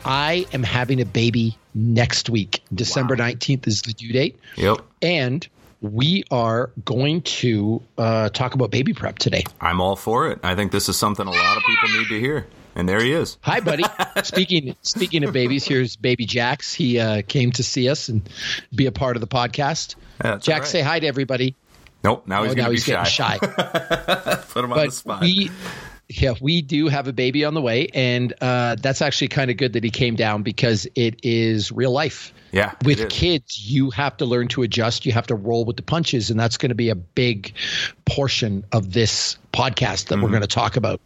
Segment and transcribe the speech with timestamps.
[0.03, 2.63] I am having a baby next week.
[2.73, 3.29] December wow.
[3.29, 4.39] 19th is the due date.
[4.57, 4.79] Yep.
[5.03, 5.47] And
[5.81, 9.43] we are going to uh, talk about baby prep today.
[9.59, 10.39] I'm all for it.
[10.41, 12.47] I think this is something a lot of people need to hear.
[12.75, 13.37] And there he is.
[13.41, 13.83] Hi, buddy.
[14.23, 16.73] speaking speaking of babies, here's baby Jax.
[16.73, 18.27] He uh, came to see us and
[18.73, 19.95] be a part of the podcast.
[20.23, 20.65] Yeah, Jax, right.
[20.67, 21.55] say hi to everybody.
[22.03, 22.27] Nope.
[22.27, 23.37] Now he's, oh, now he's getting shy.
[23.41, 25.21] Put him but on the spot.
[25.21, 25.51] We,
[26.09, 29.57] yeah, we do have a baby on the way, and uh, that's actually kind of
[29.57, 32.33] good that he came down because it is real life.
[32.51, 32.73] Yeah.
[32.83, 35.05] With kids, you have to learn to adjust.
[35.05, 37.53] You have to roll with the punches, and that's going to be a big
[38.05, 40.23] portion of this podcast that mm-hmm.
[40.23, 40.99] we're going to talk about.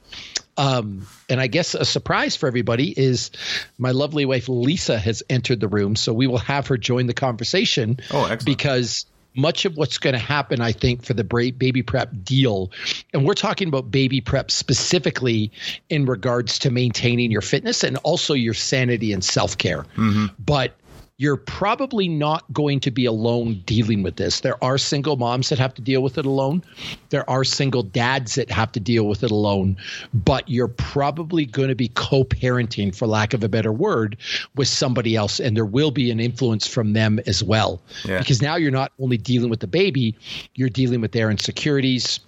[0.58, 3.32] Um, and I guess a surprise for everybody is
[3.78, 7.14] my lovely wife Lisa has entered the room, so we will have her join the
[7.14, 8.00] conversation.
[8.12, 8.46] Oh, excellent!
[8.46, 12.72] Because much of what's going to happen, I think, for the baby prep deal,
[13.14, 15.52] and we're talking about baby prep specifically
[15.90, 19.84] in regards to maintaining your fitness and also your sanity and self care.
[19.98, 20.28] Mm-hmm.
[20.40, 20.74] But
[21.18, 24.42] you're probably not going to be alone dealing with this.
[24.42, 26.62] There are single moms that have to deal with it alone.
[27.10, 29.78] There are single dads that have to deal with it alone,
[30.14, 34.18] but you're probably going to be co-parenting for lack of a better word
[34.56, 37.82] with somebody else and there will be an influence from them as well.
[38.04, 38.20] Yeah.
[38.20, 40.16] Because now you're not only dealing with the baby,
[40.54, 42.20] you're dealing with their insecurities,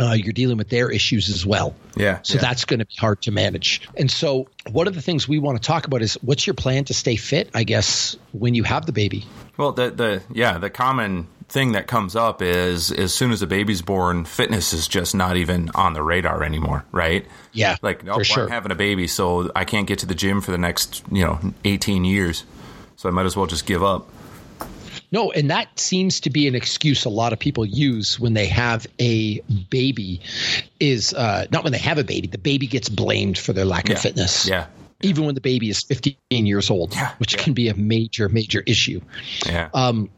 [0.00, 1.74] uh, you're dealing with their issues as well.
[1.96, 2.20] Yeah.
[2.22, 2.40] So yeah.
[2.40, 3.82] that's going to be hard to manage.
[3.96, 6.84] And so, one of the things we want to talk about is what's your plan
[6.84, 9.24] to stay fit, I guess, when you have the baby?
[9.56, 13.46] Well, the, the, yeah, the common thing that comes up is as soon as a
[13.46, 17.26] baby's born, fitness is just not even on the radar anymore, right?
[17.52, 17.76] Yeah.
[17.82, 18.44] Like, oh, sure.
[18.44, 21.24] I'm having a baby, so I can't get to the gym for the next, you
[21.24, 22.44] know, 18 years.
[22.96, 24.08] So I might as well just give up.
[25.12, 28.46] No, and that seems to be an excuse a lot of people use when they
[28.46, 29.40] have a
[29.70, 30.20] baby.
[30.80, 32.26] Is uh, not when they have a baby.
[32.26, 33.94] The baby gets blamed for their lack yeah.
[33.94, 34.48] of fitness.
[34.48, 34.66] Yeah.
[35.02, 37.12] Even when the baby is 15 years old, yeah.
[37.18, 37.42] which yeah.
[37.42, 39.00] can be a major, major issue.
[39.46, 39.68] Yeah.
[39.74, 40.10] Um,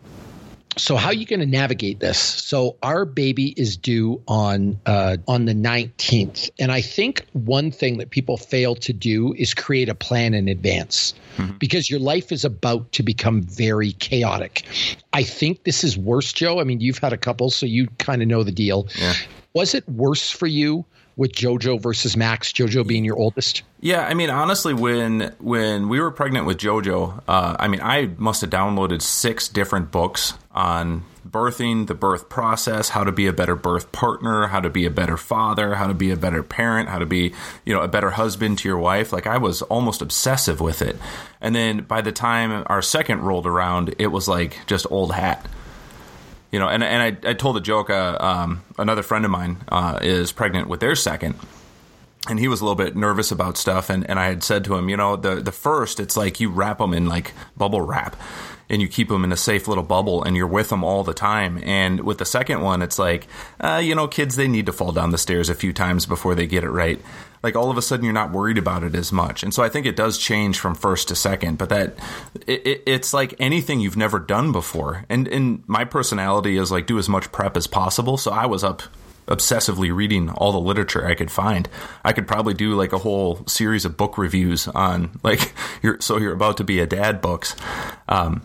[0.76, 2.18] so how are you going to navigate this?
[2.18, 7.98] So our baby is due on uh, on the 19th and i think one thing
[7.98, 11.56] that people fail to do is create a plan in advance mm-hmm.
[11.58, 14.64] because your life is about to become very chaotic.
[15.12, 16.60] I think this is worse joe.
[16.60, 18.88] I mean you've had a couple so you kind of know the deal.
[18.98, 19.14] Yeah.
[19.54, 20.84] was it worse for you
[21.16, 23.62] with JoJo versus Max, JoJo being your oldest?
[23.80, 28.10] Yeah, I mean, honestly, when when we were pregnant with JoJo, uh, I mean, I
[28.16, 33.32] must have downloaded six different books on birthing, the birth process, how to be a
[33.32, 36.88] better birth partner, how to be a better father, how to be a better parent,
[36.88, 37.32] how to be,
[37.64, 39.12] you know, a better husband to your wife.
[39.12, 40.96] Like I was almost obsessive with it.
[41.40, 45.44] And then by the time our second rolled around, it was like just old hat
[46.54, 47.90] you know, and and I, I told a joke.
[47.90, 51.34] Uh, um, another friend of mine uh, is pregnant with their second,
[52.28, 53.90] and he was a little bit nervous about stuff.
[53.90, 56.50] And, and I had said to him, you know, the the first, it's like you
[56.50, 58.14] wrap them in like bubble wrap,
[58.74, 61.14] and you keep them in a safe little bubble, and you're with them all the
[61.14, 61.60] time.
[61.64, 63.26] And with the second one, it's like,
[63.60, 66.34] uh, you know, kids they need to fall down the stairs a few times before
[66.34, 67.00] they get it right
[67.44, 69.42] like all of a sudden you're not worried about it as much.
[69.42, 71.94] And so I think it does change from first to second, but that
[72.46, 75.04] it, it, it's like anything you've never done before.
[75.10, 78.16] And and my personality is like do as much prep as possible.
[78.16, 78.82] So I was up
[79.26, 81.68] obsessively reading all the literature I could find.
[82.04, 86.18] I could probably do like a whole series of book reviews on like you're so
[86.18, 87.56] you're about to be a dad books.
[88.08, 88.42] Um,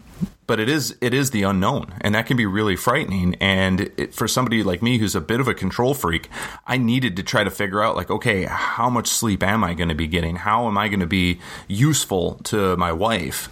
[0.49, 4.15] but it is it is the unknown and that can be really frightening and it,
[4.15, 6.27] for somebody like me who's a bit of a control freak
[6.65, 9.89] i needed to try to figure out like okay how much sleep am i going
[9.89, 13.47] to be getting how am i going to be useful to my wife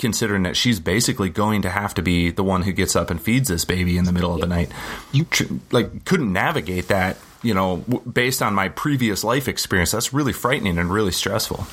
[0.00, 3.22] considering that she's basically going to have to be the one who gets up and
[3.22, 4.72] feeds this baby in the middle of the night
[5.12, 5.24] you
[5.70, 7.76] like couldn't navigate that you know
[8.12, 11.64] based on my previous life experience that's really frightening and really stressful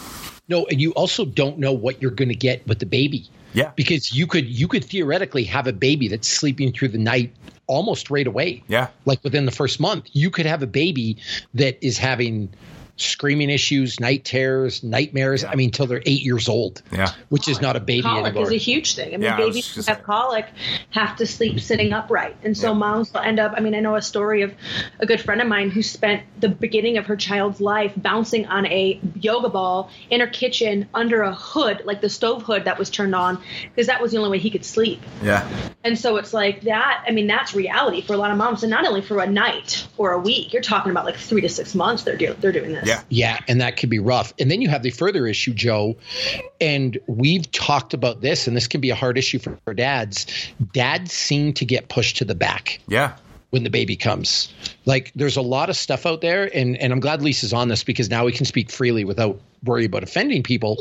[0.49, 3.27] No, and you also don't know what you're going to get with the baby.
[3.53, 3.71] Yeah.
[3.75, 7.33] Because you could you could theoretically have a baby that's sleeping through the night
[7.67, 8.63] almost right away.
[8.67, 8.87] Yeah.
[9.05, 11.17] Like within the first month, you could have a baby
[11.53, 12.49] that is having
[12.97, 15.43] screaming issues, night terrors, nightmares.
[15.43, 16.81] I mean, till they're eight years old.
[16.91, 17.11] Yeah.
[17.29, 18.43] Which is not a baby colic anymore.
[18.43, 19.09] is a huge thing.
[19.09, 20.45] I mean, Yeah, babies who just- have colic
[20.91, 22.77] have to sleep sitting upright, and so Yeah.
[22.77, 23.53] moms will end up.
[23.55, 24.53] I mean, I know a story of
[24.99, 28.65] a good friend of mine who spent the beginning of her child's life bouncing on
[28.65, 32.89] a yoga ball in her kitchen under a hood, like the stove hood that was
[32.89, 35.01] turned on, because that was the only way he could sleep.
[35.23, 35.47] Yeah.
[35.83, 37.03] And so it's like that.
[37.07, 39.85] I mean, that's reality for a lot of moms, and not only for a night
[39.97, 40.51] or a week.
[40.53, 42.03] You're talking about like three to six months.
[42.03, 42.86] They're do- they're doing this.
[42.87, 43.01] Yeah.
[43.09, 44.33] Yeah, and that could be rough.
[44.39, 45.97] And then you have the further issue, Joe,
[46.59, 50.25] and we've talked about this, and this can be a hard issue for, for dads.
[50.73, 53.15] Dads seem to get pushed to the back Yeah.
[53.51, 54.51] when the baby comes.
[54.85, 57.83] Like there's a lot of stuff out there, and and I'm glad Lisa's on this
[57.83, 60.77] because now we can speak freely without worry about offending people.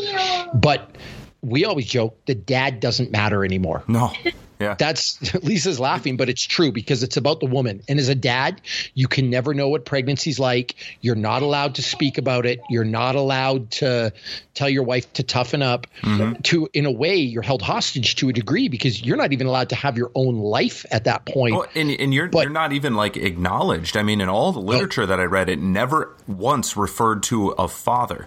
[0.55, 0.97] But
[1.43, 3.83] we always joke the dad doesn't matter anymore.
[3.89, 4.13] No.
[4.59, 4.75] Yeah.
[4.79, 7.83] That's Lisa's laughing, but it's true because it's about the woman.
[7.89, 8.61] And as a dad,
[8.95, 10.75] you can never know what pregnancy's like.
[11.01, 12.61] You're not allowed to speak about it.
[12.71, 14.13] You're not allowed to
[14.55, 15.87] tell your wife to toughen up.
[16.03, 16.41] Mm-hmm.
[16.43, 19.69] To in a way, you're held hostage to a degree because you're not even allowed
[19.71, 21.55] to have your own life at that point.
[21.55, 23.97] Well, and, and you're But- you're not even like acknowledged.
[23.97, 27.69] I mean, in all the literature that I read, it never once referred to a
[27.69, 28.27] father.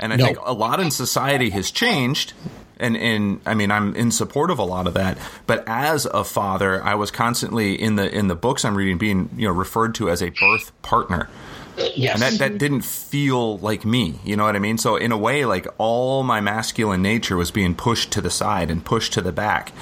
[0.00, 0.24] And I No.
[0.26, 2.32] think a lot in society has changed.
[2.78, 5.18] And and I mean, I'm in support of a lot of that.
[5.46, 9.30] But as a father, I was constantly in the in the books I'm reading being
[9.36, 11.28] you know referred to as a birth partner.
[11.76, 12.14] yes.
[12.14, 14.18] And that, that didn't feel like me.
[14.24, 14.78] You know what I mean?
[14.78, 18.70] So, in a way, like all my masculine nature was being pushed to the side
[18.70, 19.72] and pushed to the back.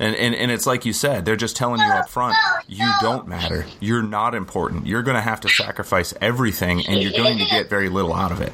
[0.00, 2.36] And, and, and it's like you said, they're just telling you up front,
[2.66, 3.64] you don't matter.
[3.78, 4.88] You're not important.
[4.88, 8.32] You're going to have to sacrifice everything, and you're going to get very little out
[8.32, 8.52] of it.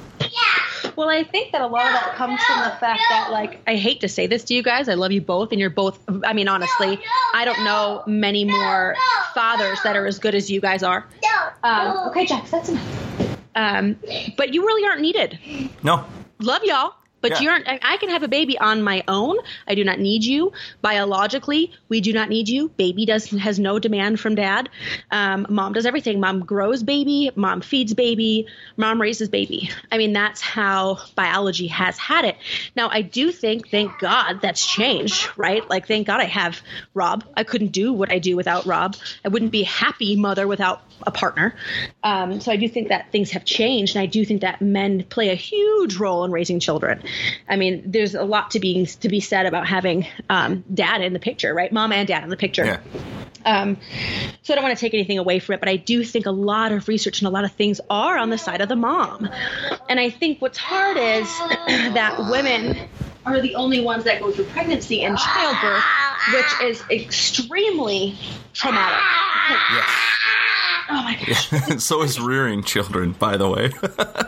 [0.97, 3.77] Well, I think that a lot of that comes from the fact that, like, I
[3.77, 5.99] hate to say this to you guys, I love you both, and you're both.
[6.25, 6.99] I mean, honestly,
[7.35, 8.97] I don't know many more
[9.35, 11.07] fathers that are as good as you guys are.
[11.63, 13.39] Um, okay, Jax, that's enough.
[13.55, 13.97] Um,
[14.37, 15.39] but you really aren't needed.
[15.83, 16.05] No.
[16.39, 16.95] Love y'all.
[17.21, 17.41] But Yeah.
[17.41, 17.69] you aren't.
[17.69, 19.37] I I can have a baby on my own.
[19.69, 21.73] I do not need you biologically.
[21.89, 22.69] We do not need you.
[22.77, 24.69] Baby does has no demand from dad.
[25.11, 26.21] Um, mom does everything.
[26.21, 27.31] Mom grows baby.
[27.35, 28.47] Mom feeds baby.
[28.77, 29.71] Mom raises baby.
[29.93, 32.37] I mean, that's how biology has had it.
[32.77, 35.29] Now, I do think, thank God, that's changed.
[35.37, 35.69] Right?
[35.69, 36.61] Like, thank God I have
[36.95, 37.25] Rob.
[37.37, 38.97] I couldn't do what I do without Rob.
[39.25, 41.55] I wouldn't be happy mother without a partner.
[42.03, 45.05] Um, so I do think that things have changed, and I do think that men
[45.05, 47.03] play a huge role in raising children.
[47.49, 51.13] I mean, there's a lot to be to be said about having um, dad in
[51.13, 51.73] the picture, right?
[51.73, 52.65] Mom and dad in the picture.
[52.65, 52.81] Yeah.
[53.45, 53.79] Um,
[54.43, 56.31] so I don't want to take anything away from it, but I do think a
[56.31, 59.31] lot of research and a lot of things are on the side of the mom.
[59.89, 61.27] And I think what's hard is
[61.95, 62.89] that women
[63.25, 65.85] are the only ones that go through pregnancy and childbirth,
[66.33, 68.17] which is extremely
[68.53, 69.01] traumatic.
[69.73, 70.20] Yes.
[70.91, 71.79] Oh my gosh.
[71.83, 73.71] so is rearing children, by the way.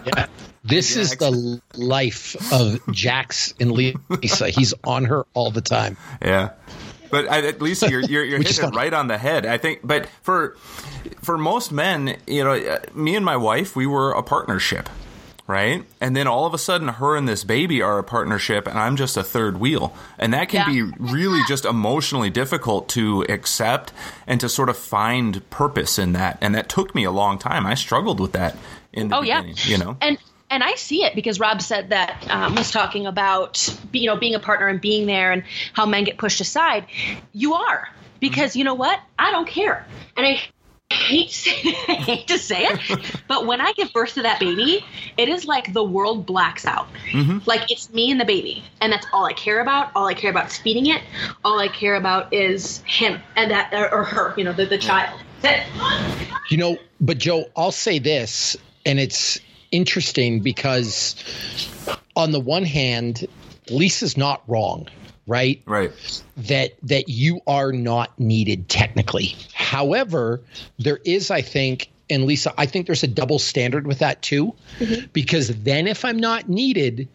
[0.05, 0.27] Yeah.
[0.65, 4.49] This is the life of Jax and Lisa.
[4.49, 5.97] He's on her all the time.
[6.21, 6.51] Yeah.
[7.11, 9.45] But I, at least you're you're, you're hitting it right on the head.
[9.45, 9.81] I think.
[9.85, 10.57] But for
[11.21, 14.89] for most men, you know, uh, me and my wife, we were a partnership,
[15.47, 15.85] right?
[16.01, 18.97] And then all of a sudden, her and this baby are a partnership, and I'm
[18.97, 20.67] just a third wheel, and that can Yeah.
[20.73, 23.93] be really just emotionally difficult to accept
[24.27, 26.39] and to sort of find purpose in that.
[26.41, 27.67] And that took me a long time.
[27.67, 28.57] I struggled with that
[28.93, 29.43] in the Oh yeah.
[29.65, 29.97] You know.
[30.01, 30.19] and
[30.51, 34.35] and I see it because Rob said that um, was talking about you know being
[34.35, 36.87] a partner and being there and how men get pushed aside.
[37.33, 37.89] You are
[38.21, 39.01] because you know what?
[39.19, 39.85] I don't care,
[40.17, 40.41] and I
[40.93, 41.53] hate to say,
[41.89, 44.85] I hate to say it, but when I give birth to that baby,
[45.17, 46.89] it is like the world blacks out.
[47.11, 47.39] Mm-hmm.
[47.47, 49.91] Like it's me and the baby, and that's all I care about.
[49.95, 51.03] All I care about is feeding it.
[51.45, 54.79] All I care about is him and that or, or her, you know, the, the
[54.79, 55.21] child.
[56.49, 58.57] You know, but Joe, I'll say this,
[58.87, 59.41] and it's
[59.73, 61.17] interesting because
[62.15, 63.27] on the one hand,
[63.71, 64.89] Lisa's not wrong,
[65.27, 65.63] right?
[65.67, 65.93] Right.
[66.37, 69.37] That that you are not needed technically.
[69.55, 70.41] However,
[70.79, 74.55] there is, I think, and Lisa, I think there's a double standard with that too,
[74.79, 75.07] mm-hmm.
[75.13, 77.09] because then if I'm not needed,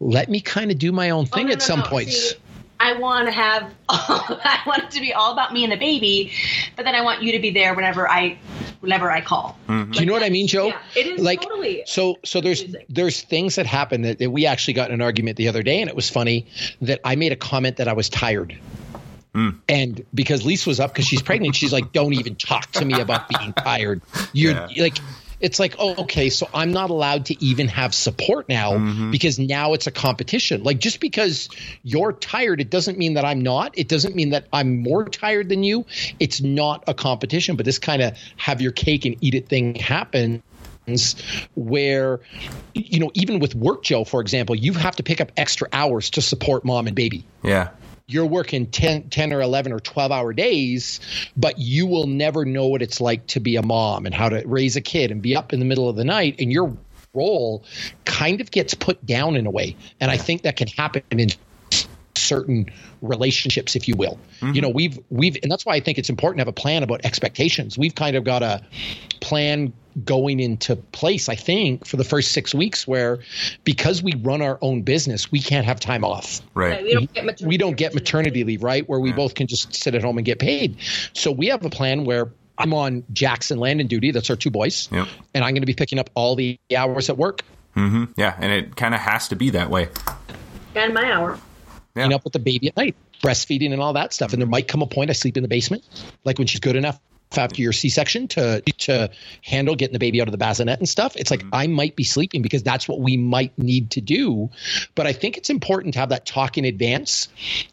[0.00, 1.86] let me kind of do my own thing Oh, no, at no, some no.
[1.86, 2.30] points.
[2.30, 2.36] See,
[2.80, 6.32] I want to have, I want it to be all about me and the baby,
[6.76, 8.38] but then I want you to be there whenever I,
[8.80, 9.56] whenever I call.
[9.68, 9.92] Mm-hmm.
[9.92, 10.66] Do you know what I mean, Joe?
[10.66, 12.16] Yeah, it is like totally so.
[12.24, 12.86] So there's confusing.
[12.88, 15.80] there's things that happen that, that we actually got in an argument the other day,
[15.80, 16.46] and it was funny
[16.82, 18.56] that I made a comment that I was tired.
[19.34, 19.50] Hmm.
[19.68, 23.00] And because Lisa was up because she's pregnant, she's like, "Don't even talk to me
[23.00, 24.00] about being tired."
[24.32, 24.68] You're Yeah.
[24.82, 24.98] like,
[25.44, 29.10] it's like, oh, okay, so I'm not allowed to even have support now Mm-hmm.
[29.10, 30.62] because now it's a competition.
[30.64, 31.50] Like just because
[31.82, 33.76] you're tired, it doesn't mean that I'm not.
[33.76, 35.84] It doesn't mean that I'm more tired than you.
[36.18, 39.74] It's not a competition, but this kind of have your cake and eat it thing
[39.74, 40.42] happens
[41.54, 42.20] where
[42.74, 46.10] you know even with work joe for example you have to pick up extra hours
[46.10, 47.70] to support mom and baby Yeah.
[48.06, 51.00] You're working 10, 10 or 11 or 12 hour days,
[51.36, 54.42] but you will never know what it's like to be a mom and how to
[54.46, 56.36] raise a kid and be up in the middle of the night.
[56.38, 56.76] And your
[57.14, 57.64] role
[58.04, 59.76] kind of gets put down in a way.
[60.00, 61.30] And I think that can happen in
[62.16, 62.70] certain
[63.02, 64.18] relationships if you will
[64.52, 64.76] you know mm-hmm.
[64.76, 67.76] we've we've and that's why i think it's important to have a plan about expectations
[67.76, 68.62] we've kind of got a
[69.20, 69.72] plan
[70.04, 73.20] going into place i think for the first six weeks where
[73.64, 76.82] because we run our own business we can't have time off Right.
[76.82, 78.88] we don't get maternity we don't get maternity leave, right?
[78.88, 80.76] Where we both can just sit at home and get paid.
[81.12, 84.10] So we have a plan where I'm on Jax and Landon duty.
[84.12, 84.88] That's our two boys.
[84.92, 85.08] Yep.
[85.34, 87.42] And I'm going to be picking up all the hours at work,
[87.76, 88.04] Mm-hmm.
[88.16, 89.88] Yeah, and it kind of has to be that way.
[90.76, 91.38] and my hour.
[91.96, 92.08] Yeah.
[92.14, 94.32] up with the baby at night, breastfeeding and all that stuff.
[94.32, 95.84] And there might come a point I sleep in the basement,
[96.24, 96.98] like when she's good enough
[97.38, 99.10] after your C-section to to
[99.42, 101.14] handle getting the baby out of the bassinet and stuff.
[101.16, 101.54] It's like Mm-hmm.
[101.54, 104.50] I might be sleeping because that's what we might need to do.
[104.94, 107.28] But I think it's important to have that talk in advance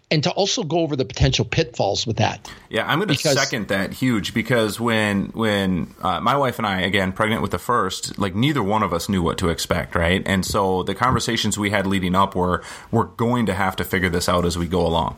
[0.10, 2.52] and to also go over the potential pitfalls with that.
[2.70, 6.82] Yeah, I'm going to second that huge because when when uh, my wife and I
[6.82, 10.22] again pregnant with the first, like neither one of us knew what to expect, right?
[10.26, 14.10] And so the conversations we had leading up were we're going to have to figure
[14.10, 15.18] this out as we go along.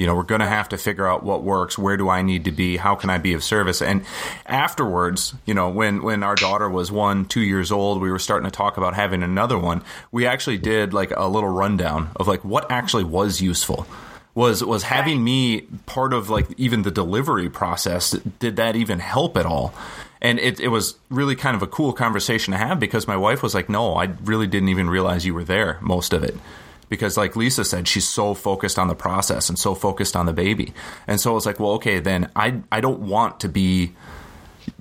[0.00, 1.76] You know, we're going to have to figure out what works.
[1.76, 2.78] Where do I need to be?
[2.78, 3.82] How can I be of service?
[3.82, 4.06] And
[4.46, 8.50] afterwards, you know, when when our daughter was one, two years old, we were starting
[8.50, 9.82] to talk about having another one.
[10.10, 13.86] We actually did like a little rundown of like what actually was useful
[14.34, 19.36] was was having me part of like even the delivery process did that even help
[19.36, 19.74] at all
[20.22, 23.42] and it, it was really kind of a cool conversation to have because my wife
[23.42, 26.36] was like no i really didn't even realize you were there most of it
[26.90, 30.34] because like lisa said she's so focused on the process and so focused on the
[30.34, 30.74] baby
[31.06, 33.94] and so it's like well okay then i i don't want to be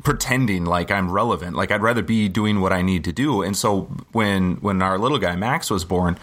[0.03, 1.55] pretending like I'm relevant.
[1.55, 3.41] Like I'd rather be doing what I need to do.
[3.41, 6.17] And so when when our little guy Max was born,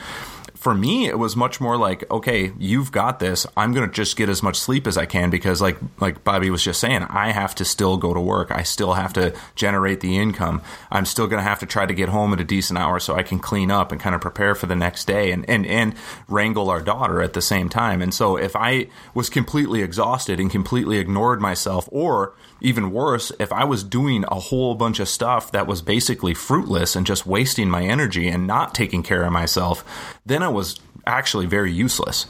[0.56, 3.46] for me it was much more like, okay, you've got this.
[3.56, 6.50] I'm going to just get as much sleep as I can because like like Bobby
[6.50, 8.50] was just saying, I have to still go to work.
[8.50, 10.62] I still have to generate the income.
[10.90, 13.14] I'm still going to have to try to get home at a decent hour so
[13.14, 15.94] I can clean up and kind of prepare for the next day and and and
[16.28, 18.00] wrangle our daughter at the same time.
[18.00, 23.52] And so if I was completely exhausted and completely ignored myself or even worse, if
[23.52, 27.68] I was doing a whole bunch of stuff that was basically fruitless and just wasting
[27.68, 29.84] my energy and not taking care of myself,
[30.25, 32.26] then I was actually very useless.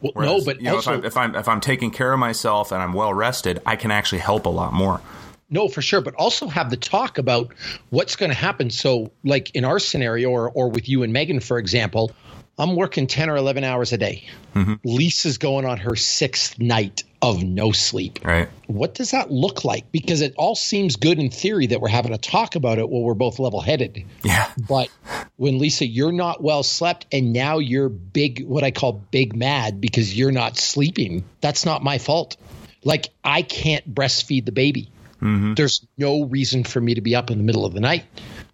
[0.00, 2.12] Well, Whereas, no, but you know, also if, I'm, if I'm if I'm taking care
[2.12, 5.00] of myself and I'm well rested, I can actually help a lot more.
[5.48, 7.52] No, for sure, but also have the talk about
[7.90, 8.70] what's going to happen.
[8.70, 12.10] So, like in our scenario, or or with you and Megan, for example,
[12.58, 14.28] I'm working ten or eleven hours a day.
[14.54, 14.74] Mm-hmm.
[14.84, 18.18] Lisa's going on her sixth night of no sleep.
[18.24, 18.48] Right.
[18.66, 19.90] What does that look like?
[19.92, 23.02] Because it all seems good in theory that we're having a talk about it while
[23.02, 24.04] we're both level headed.
[24.22, 24.50] Yeah.
[24.68, 24.88] But
[25.36, 29.80] when Lisa, you're not well slept, and now you're big, what I call big mad
[29.80, 31.24] because you're not sleeping.
[31.40, 32.36] That's not my fault.
[32.84, 34.90] Like I can't breastfeed the baby.
[35.22, 35.54] Mm-hmm.
[35.54, 38.04] There's no reason for me to be up in the middle of the night.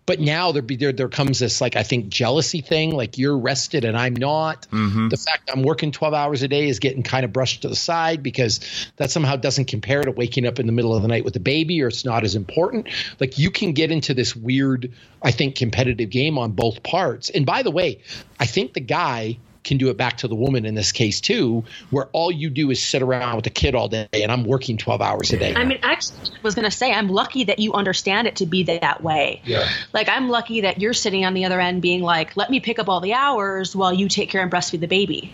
[0.09, 3.37] But now there be there there comes this like I think jealousy thing, like you're
[3.37, 4.67] rested and I'm not.
[4.71, 5.11] Mm-hmm.
[5.11, 7.77] The fact I'm working 12 hours a day is getting kind of brushed to the
[7.77, 11.27] side because that somehow doesn't compare to waking up in the middle of the night
[11.27, 12.89] with a baby or it's not as important.
[13.21, 17.29] Like you can get into this weird, I think, competitive game on both parts.
[17.29, 18.01] And by the way,
[18.41, 19.37] I think the guy
[19.69, 22.71] can do it back to the woman in this case too, where all you do
[22.71, 25.55] is sit around with the kid all day and I'm working 12 hours a day.
[25.55, 28.47] I mean, actually, I was going to say, I'm lucky that you understand it to
[28.47, 29.43] be that way.
[29.45, 29.69] Yeah.
[29.93, 32.79] Like, I'm lucky that you're sitting on the other end being like, let me pick
[32.79, 35.33] up all the hours while you take care and breastfeed the baby.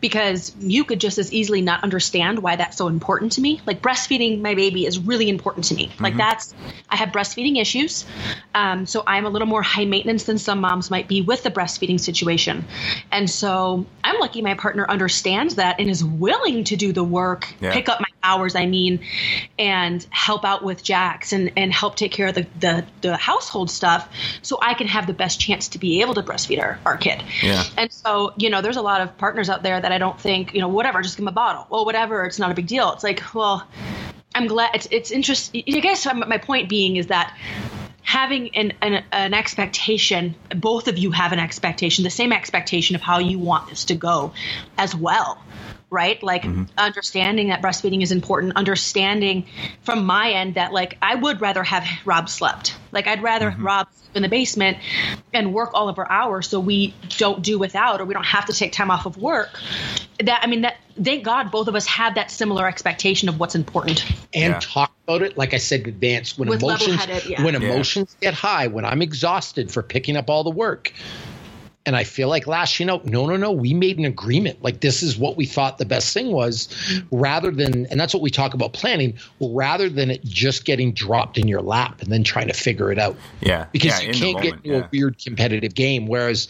[0.00, 3.60] Because you could just as easily not understand why that's so important to me.
[3.66, 5.90] Like, breastfeeding my baby is really important to me.
[5.98, 6.54] Like, that's,
[6.88, 8.04] I have breastfeeding issues.
[8.54, 11.50] Um, so I'm a little more high maintenance than some moms might be with the
[11.50, 12.64] breastfeeding situation.
[13.10, 13.63] And so
[14.02, 17.72] I'm lucky my partner understands that and is willing to do the work, Yeah.
[17.72, 19.00] pick up my hours, I mean,
[19.58, 23.70] and help out with Jax and, and help take care of the, the, the household
[23.70, 24.08] stuff
[24.42, 27.22] so I can have the best chance to be able to breastfeed our, our kid.
[27.42, 27.64] Yeah.
[27.76, 30.54] And so, you know, there's a lot of partners out there that I don't think,
[30.54, 31.66] you know, whatever, just give them a bottle.
[31.70, 32.92] Well, whatever, it's not a big deal.
[32.92, 33.66] It's like, well,
[34.34, 35.62] I'm glad it's, it's interesting.
[35.68, 37.36] I guess my my point being is that
[38.04, 43.02] having an, an, an expectation, both of you have an expectation, the same expectation of
[43.02, 44.32] how you want this to go
[44.78, 45.42] as well
[45.90, 46.22] right?
[46.22, 46.64] Like mm-hmm.
[46.76, 49.46] understanding that breastfeeding is important, understanding
[49.82, 52.76] from my end that like I would rather have Rob slept.
[52.92, 53.64] Like I'd rather mm-hmm.
[53.64, 54.78] Rob in the basement
[55.32, 58.46] and work all of our hours so we don't do without or we don't have
[58.46, 59.50] to take time off of work.
[60.20, 63.54] That I mean that thank God both of us have that similar expectation of what's
[63.54, 64.04] important.
[64.32, 64.60] And yeah.
[64.60, 67.42] talk about it, like I said, advance when With emotions yeah.
[67.42, 70.92] when emotions get high, when I'm exhausted for picking up all the work
[71.86, 73.52] and I feel like last, you know, No, no, no.
[73.52, 74.62] We made an agreement.
[74.62, 76.68] Like this is what we thought the best thing was,
[77.10, 81.36] rather than, and that's what we talk about planning, rather than it just getting dropped
[81.36, 83.16] in your lap and then trying to figure it out.
[83.40, 83.66] Yeah.
[83.72, 84.78] Because yeah, you can't get into yeah.
[84.78, 86.06] a weird competitive game.
[86.06, 86.48] Whereas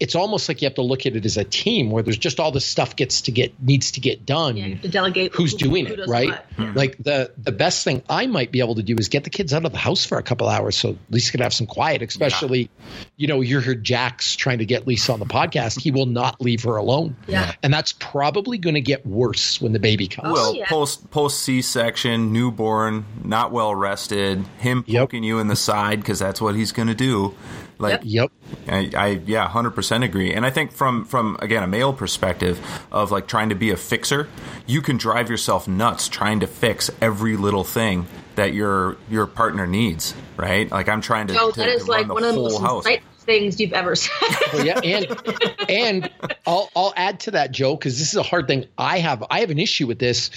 [0.00, 2.40] it's almost like you have to look at it as a team where there's just
[2.40, 4.56] all this stuff gets to get needs to get done.
[4.56, 6.40] Yeah, to delegate who's who, doing who it, right?
[6.58, 6.72] Yeah.
[6.74, 9.52] Like the the best thing I might be able to do is get the kids
[9.52, 11.68] out of the house for a couple hours so at least you can have some
[11.68, 12.02] quiet.
[12.02, 13.04] Especially, yeah.
[13.16, 15.80] you know, you're heard Jack's trying to get Lisa on the podcast.
[15.80, 17.16] He will not leave her alone.
[17.26, 17.54] Yeah.
[17.62, 20.32] And that's probably going to get worse when the baby comes.
[20.32, 25.28] Well, oh, post post C section, newborn, not well rested, him poking yep.
[25.28, 27.34] you in the side because that's what he's going to do.
[27.78, 28.30] Like, yep.
[28.68, 30.32] I, I yeah, hundred percent agree.
[30.32, 32.60] And I think from from again a male perspective
[32.92, 34.28] of like trying to be a fixer,
[34.66, 39.66] you can drive yourself nuts trying to fix every little thing that your your partner
[39.66, 40.14] needs.
[40.36, 40.70] Right?
[40.70, 41.34] Like I'm trying to.
[41.34, 42.86] No, to, that is like one of the most house.
[43.22, 44.36] Things you've ever said.
[44.52, 46.10] well, yeah, and and
[46.46, 48.66] I'll I'll add to that, Joe, because this is a hard thing.
[48.76, 50.30] I have I have an issue with this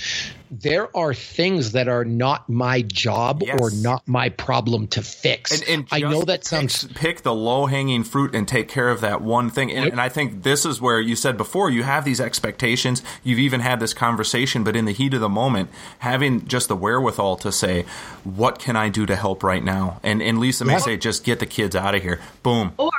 [0.52, 3.60] there are things that are not my job yes.
[3.60, 5.52] or not my problem to fix.
[5.52, 8.90] And, and I know that pick, sounds pick the low hanging fruit and take care
[8.90, 9.72] of that one thing.
[9.72, 9.92] And, yep.
[9.94, 13.02] and, I think this is where you said before you have these expectations.
[13.24, 16.76] You've even had this conversation, but in the heat of the moment, having just the
[16.76, 17.86] wherewithal to say,
[18.24, 20.80] "What can I do to help right now?" And and Lisa may yeah.
[20.80, 22.74] say, "Just get the kids out of here." Boom.
[22.78, 22.92] Or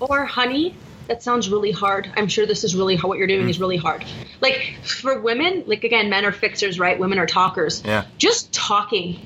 [0.00, 0.74] or honey,
[1.06, 2.10] that sounds really hard.
[2.16, 2.96] I'm sure this is really.
[2.96, 3.50] What you're doing mm.
[3.50, 4.04] is really hard.
[4.40, 6.98] Like for women, like again, men are fixers, right?
[6.98, 7.82] Women are talkers.
[7.84, 8.06] Yeah.
[8.16, 9.20] Just talking,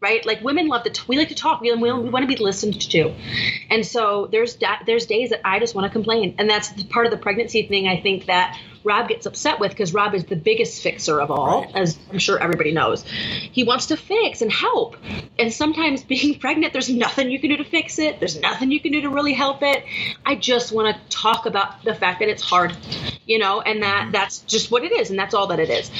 [0.00, 0.24] right?
[0.24, 0.90] Like women love to.
[0.90, 1.60] T- we like to talk.
[1.60, 3.14] We, we, we want to be listened to,
[3.70, 7.06] and so there's da- there's days that I just want to complain, and that's part
[7.06, 7.86] of the pregnancy thing.
[7.86, 11.62] I think that Rob gets upset with because Rob is the biggest fixer of all,
[11.62, 11.74] right.
[11.74, 13.02] as I'm sure everybody knows.
[13.02, 14.96] He wants to fix and help.
[15.38, 18.80] And sometimes being pregnant, there's nothing you can do to fix it, there's nothing you
[18.80, 19.84] can do to really help it.
[20.24, 22.76] I just want to talk about the fact that it's hard,
[23.26, 24.12] you know, and that mm-hmm.
[24.12, 25.90] that's just what it is, and that's all that it is.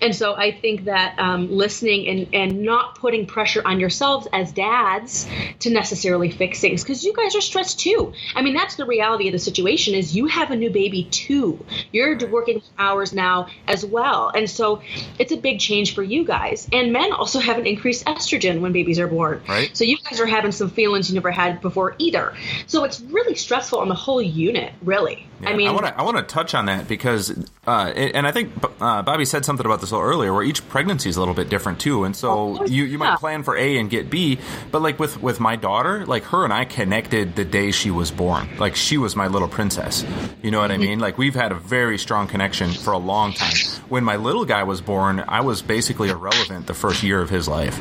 [0.00, 4.50] And so I think that um, listening and, and not putting pressure on yourselves as
[4.50, 5.28] dads
[5.60, 8.12] to necessarily fix things because you guys are stressed too.
[8.34, 11.64] I mean, that's the reality of the situation is you have a new baby too.
[11.92, 14.30] You're working hours now as well.
[14.34, 14.82] And so
[15.18, 16.68] it's a big change for you guys.
[16.72, 19.42] And men also have an increased estrogen when babies are born.
[19.48, 19.76] Right.
[19.76, 22.34] So you guys are having some feelings you never had before either.
[22.66, 25.26] So it's really stressful on the whole unit, really.
[25.42, 27.30] Yeah, I mean, I want to I touch on that because,
[27.66, 30.66] uh, and I think uh, Bobby said something about this a little earlier, where each
[30.68, 33.56] pregnancy is a little bit different too, and so oh, you you might plan for
[33.56, 34.38] A and get B,
[34.70, 38.12] but like with with my daughter, like her and I connected the day she was
[38.12, 40.04] born, like she was my little princess.
[40.42, 40.82] You know what I mm-hmm.
[40.82, 40.98] mean?
[41.00, 43.54] Like we've had a very strong connection for a long time.
[43.88, 47.48] When my little guy was born, I was basically irrelevant the first year of his
[47.48, 47.80] life.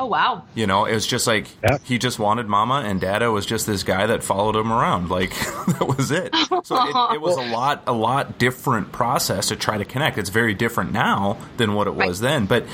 [0.00, 0.44] Oh wow!
[0.54, 1.76] You know, it was just like yeah.
[1.84, 5.10] he just wanted mama, and Dada was just this guy that followed him around.
[5.10, 5.28] Like
[5.66, 6.34] that was it.
[6.64, 10.16] So it, it, was a lot, a lot different process to try to connect.
[10.16, 12.30] It's very different now than what it was right.
[12.30, 12.46] then.
[12.46, 12.64] But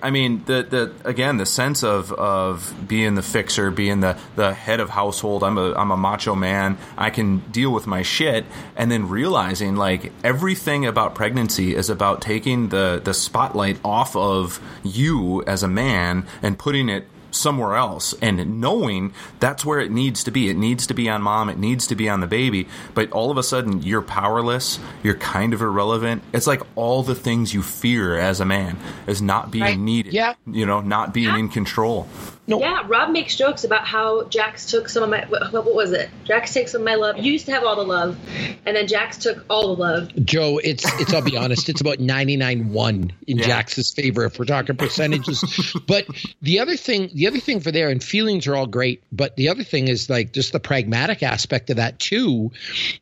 [0.00, 4.54] I mean, the the again, the sense of of being the fixer, being the the
[4.54, 5.42] head of household.
[5.42, 6.78] I'm a I'm a macho man.
[6.96, 8.44] I can deal with my shit,
[8.76, 14.60] and then realizing like everything about pregnancy is about taking the the spotlight off of
[14.84, 19.90] you as a man and putting putting it somewhere else and knowing that's where it
[19.90, 20.50] needs to be.
[20.50, 23.30] It needs to be on mom, it needs to be on the baby, but all
[23.30, 26.22] of a sudden you're powerless, you're kind of irrelevant.
[26.34, 29.78] It's like all the things you fear as a man is not being right.
[29.78, 30.12] needed.
[30.12, 30.34] Yeah.
[30.46, 31.38] You know, not being yeah.
[31.38, 32.08] in control.
[32.48, 32.60] No.
[32.60, 36.08] Yeah, Rob makes jokes about how Jax took some of my what, what was it?
[36.24, 37.18] Jax takes some of my love.
[37.18, 38.16] You used to have all the love,
[38.64, 40.24] and then Jax took all the love.
[40.24, 43.46] Joe, it's it's I'll be honest, it's about ninety nine one in yeah.
[43.46, 45.74] Jax's favor if we're talking percentages.
[45.86, 46.06] but
[46.40, 49.48] the other thing, the other thing for there, and feelings are all great, but the
[49.48, 52.52] other thing is like just the pragmatic aspect of that too.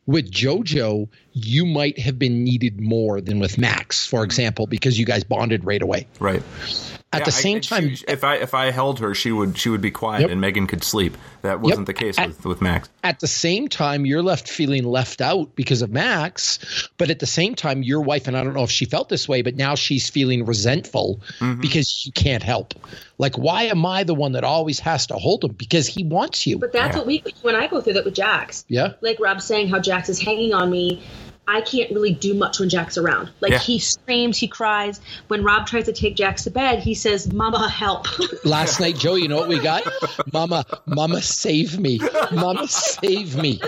[0.07, 5.05] With JoJo, you might have been needed more than with Max, for example, because you
[5.05, 6.07] guys bonded right away.
[6.19, 6.41] Right
[7.13, 9.57] At Yeah, the same I- she- time, if I if I held her, she would
[9.57, 10.31] she would be quiet, Yep.
[10.31, 11.17] and Megan could sleep.
[11.43, 12.89] That wasn't the case At- with, with Max.
[13.03, 16.89] at the same time, you're left feeling left out because of Max.
[16.97, 19.27] But at the same time, your wife, and I don't know if she felt this
[19.29, 21.61] way, but now she's feeling resentful Mm-hmm.
[21.61, 22.73] because you can't help.
[23.17, 25.53] Like, why am I the one that always has to hold him?
[25.53, 26.57] Because he wants you.
[26.59, 26.97] But that's Yeah.
[26.99, 28.65] what we when I go through that with Jax.
[28.67, 28.93] Yeah.
[29.01, 31.01] Like Rob's saying how Jax is hanging on me.
[31.47, 33.29] I can't really do much when Jack's around.
[33.39, 33.59] Like Yeah.
[33.59, 34.99] he screams, he cries.
[35.27, 38.07] When Rob tries to take Jax to bed, he says, "Mama, help!"
[38.45, 39.83] Last night, Joe, you know what we got?
[40.33, 41.99] Mama, Mama, save me.
[42.31, 43.61] Mama, save me.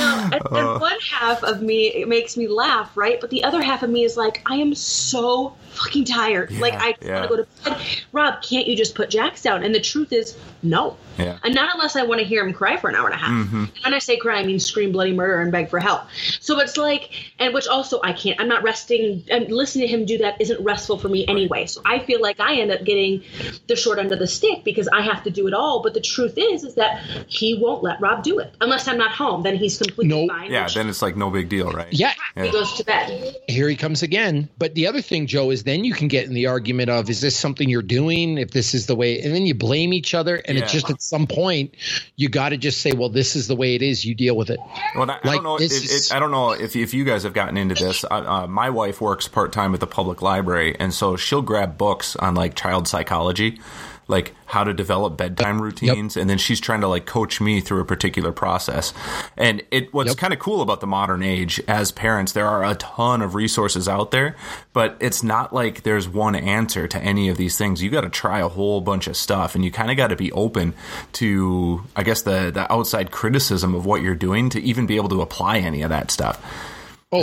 [0.00, 0.78] And, and uh.
[0.78, 3.20] one half of me it makes me laugh, right?
[3.20, 6.52] But the other half of me is like, I am so fucking tired.
[6.52, 7.20] like I yeah.
[7.20, 7.86] want to go to bed.
[8.12, 9.62] Rob, can't you just put Jax down?
[9.62, 10.96] And the truth is, no.
[11.18, 11.38] Yeah.
[11.44, 13.30] And not unless I want to hear him cry for an hour and a half.
[13.30, 13.56] Mm-hmm.
[13.56, 16.02] And when I say cry, I mean scream bloody murder and beg for help.
[16.40, 18.40] So it's like, and which also I can't.
[18.40, 19.24] I'm not resting.
[19.30, 21.66] And listening to him do that isn't restful for me anyway.
[21.66, 23.22] So I feel like I end up getting
[23.66, 25.82] the short end of the stick because I have to do it all.
[25.82, 29.12] But the truth is, is that he won't let Rob do it unless I'm not
[29.12, 29.42] home.
[29.42, 30.30] Then he's completely Nope.
[30.30, 30.50] fine.
[30.50, 31.92] Yeah, then it's like no big deal, right?
[31.92, 32.12] Yeah.
[32.36, 33.36] he goes to bed.
[33.48, 34.48] Here he comes again.
[34.58, 37.20] But the other thing, Joe, is then you can get in the argument of, is
[37.20, 38.38] this something you're doing?
[38.38, 40.36] If this is the way, and then you blame each other.
[40.36, 40.80] And it's Yeah.
[40.80, 41.74] just at some point,
[42.16, 44.04] you got to just say, well, this is the way it is.
[44.04, 44.58] You deal with it.
[44.96, 45.56] Well, I, I don't know.
[45.56, 48.04] It, is- it, I don't know if if you guys have gotten into this.
[48.04, 51.78] Uh, uh, my wife works part time at the public library, and so she'll grab
[51.78, 53.60] books on like child psychology,
[54.08, 57.80] like how to develop bedtime routines, and then she's trying to like coach me through
[57.80, 58.94] a particular process.
[59.36, 60.16] And it what's Yep.
[60.18, 63.88] kind of cool about the modern age as parents, there are a ton of resources
[63.88, 64.36] out there,
[64.72, 67.82] but it's not like there's one answer to any of these things.
[67.82, 70.16] You got to try a whole bunch of stuff, and you kind of got to
[70.16, 70.74] be open
[71.14, 75.08] to, I guess, the the outside criticism of what you're doing to even be able
[75.08, 76.40] to apply any of that stuff.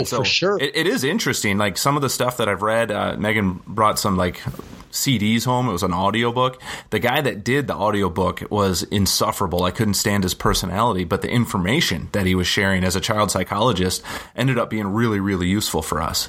[0.00, 0.58] Oh, So for sure.
[0.58, 1.58] It, it is interesting.
[1.58, 4.40] Like some of the stuff that I've read, uh, Megan brought some like
[4.90, 5.68] CDs home.
[5.68, 6.62] It was an audiobook.
[6.90, 9.64] The guy that did the audiobook was insufferable.
[9.64, 13.30] I couldn't stand his personality, but the information that he was sharing as a child
[13.30, 14.02] psychologist
[14.36, 16.28] ended up being really, really useful for us.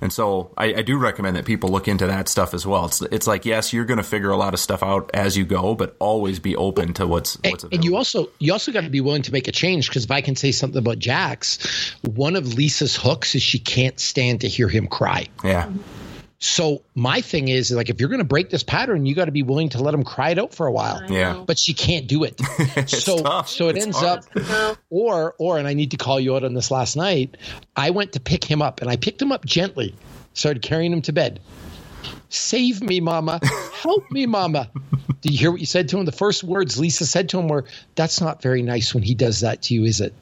[0.00, 2.86] And so I, I do recommend that people look into that stuff as well.
[2.86, 5.44] It's, it's like, yes, you're going to figure a lot of stuff out as you
[5.44, 8.84] go, but always be open to what's, what's and, and you also you also got
[8.84, 11.94] to be willing to make a change because if I can say something about Jax,
[12.02, 15.26] one of Lisa's hooks is she can't stand to hear him cry.
[15.44, 15.70] yeah.
[16.40, 19.32] So my thing is like if you're going to break this pattern, you got to
[19.32, 21.02] be willing to let him cry it out for a while.
[21.10, 21.42] Yeah.
[21.44, 22.40] But she can't do it.
[22.88, 23.48] so tough.
[23.48, 24.20] so it It's ends hard.
[24.36, 27.36] up or or and I need to call you out on this last night.
[27.74, 29.94] I went to pick him up and I picked him up gently.
[30.34, 31.40] Started carrying him to bed.
[32.28, 33.40] Save me, mama.
[33.82, 34.70] Help me, mama.
[35.22, 36.04] Did you hear what you said to him?
[36.04, 37.64] The first words Lisa said to him were,
[37.96, 40.14] That's not very nice when he does that to you, is it?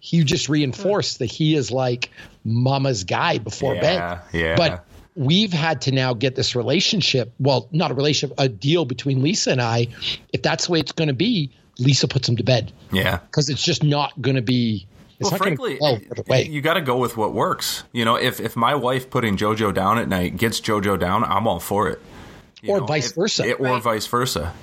[0.00, 2.10] He just reinforced that he is like
[2.44, 4.20] mama's guy before Yeah, bed.
[4.32, 4.56] yeah.
[4.56, 4.84] But
[5.16, 9.50] we've had to now get this relationship well, not a relationship, a deal between Lisa
[9.50, 9.88] and I.
[10.32, 13.18] If that's the way it's going to be, Lisa puts him to bed Yeah.
[13.18, 14.86] because it's just not going to be.
[15.18, 16.46] It's well, frankly, to go the way.
[16.46, 17.84] you got to go with what works.
[17.92, 21.46] You know, if if my wife putting JoJo down at night gets JoJo down, I'm
[21.46, 22.00] all for it.
[22.62, 23.44] You Or know, vice if- versa.
[23.46, 24.54] it- or vice versa.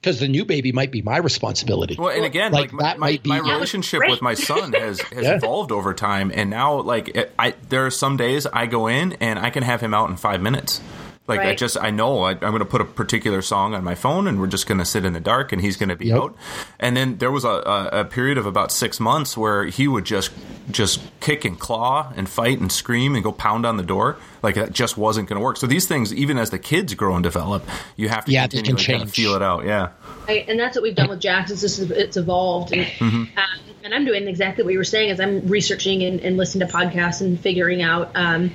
[0.00, 1.96] Because the new baby might be my responsibility.
[1.98, 5.00] Well, and again, like, like, that my, might be- my relationship with my son has,
[5.00, 5.36] has Yeah.
[5.36, 9.38] evolved over time, and now like I there are some days I go in and
[9.38, 10.80] I can have him out in five minutes.
[11.28, 13.94] Like I just I know I, I'm going to put a particular song on my
[13.94, 16.06] phone, and we're just going to sit in the dark, and he's going to be
[16.08, 16.18] Yep.
[16.18, 16.36] out.
[16.80, 20.04] And then there was a, a, a period of about six months where he would
[20.04, 20.32] just
[20.72, 24.16] just kick and claw and fight and scream and go pound on the door.
[24.42, 25.56] Like that just wasn't going to work.
[25.56, 27.62] So these things, even as the kids grow and develop,
[27.94, 29.26] you have to Yeah, they continue can to kind of change.
[29.26, 29.64] feel it out.
[29.66, 29.90] Yeah.
[30.26, 31.52] Right, and that's what we've done with Jax.
[31.52, 33.38] Is this it's evolved, and, Mm-hmm.
[33.38, 35.10] um, and I'm doing exactly what you were saying.
[35.10, 38.50] As I'm researching and, and listening to podcasts and figuring out, um,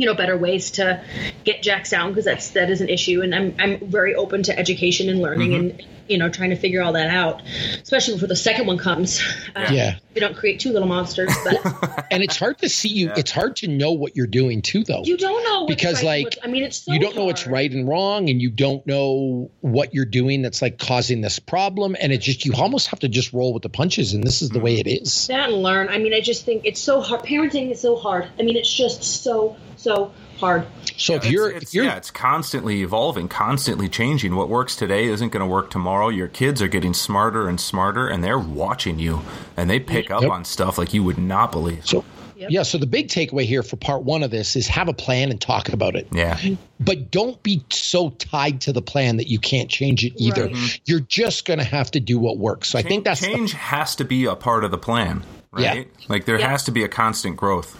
[0.00, 1.02] you know, better ways to
[1.44, 4.58] get Jax down because that's that is an issue, and I'm I'm very open to
[4.58, 5.60] education and learning Mm-hmm.
[5.80, 7.42] and you know trying to figure all that out,
[7.82, 9.20] especially before the second one comes.
[9.54, 9.96] Uh, Yeah.
[10.14, 13.10] we don't create two little monsters, but and it's hard to see you.
[13.16, 15.02] It's hard to know what you're doing too, though.
[15.04, 17.70] you don't know Because, right like, I mean, it's so you don't know what's right
[17.70, 21.96] and wrong, and you don't know what you're doing that's like causing this problem.
[22.00, 24.50] And it just you almost have to just roll with the punches, and this is
[24.50, 25.26] the way it is.
[25.28, 25.88] that and learn.
[25.88, 27.22] I mean, I just think it's so hard.
[27.24, 28.28] Parenting is so hard.
[28.38, 30.66] I mean, it's just so so hard.
[30.96, 34.36] So if It's- you're it's, if you're yeah, it's constantly evolving, constantly changing.
[34.36, 36.08] What works today isn't going to work tomorrow.
[36.08, 39.22] Your kids are getting smarter and smarter, and they're watching you,
[39.56, 40.30] and they pick up Yep.
[40.30, 41.86] on stuff like you would not believe.
[41.86, 42.04] so
[42.36, 42.50] Yep.
[42.52, 42.62] yeah.
[42.62, 45.38] So the big takeaway here for part one of this is have a plan and
[45.38, 46.08] talk about it.
[46.10, 46.38] Yeah,
[46.78, 50.44] but don't be so tied to the plan that you can't change it either.
[50.46, 50.54] Right.
[50.54, 50.76] Mm-hmm.
[50.86, 52.68] You're just going to have to do what works.
[52.70, 55.86] So I think that's the- change has to be a part of the plan, right?
[56.08, 56.48] Like there Yep.
[56.48, 57.76] has to be a constant growth.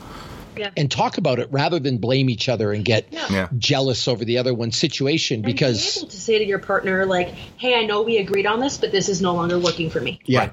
[0.60, 0.70] Yeah.
[0.76, 3.26] and talk about it rather than blame each other and get Yeah.
[3.30, 3.48] Yeah.
[3.58, 7.06] jealous over the other one's situation And being because able to say to your partner
[7.06, 10.00] like, "Hey, I know we agreed on this, but this is no longer working for
[10.00, 10.38] me." yeah.
[10.40, 10.52] Right.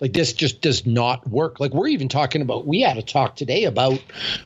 [0.00, 1.58] Like this just does not work.
[1.58, 3.98] Like we're even talking about we had a talk today about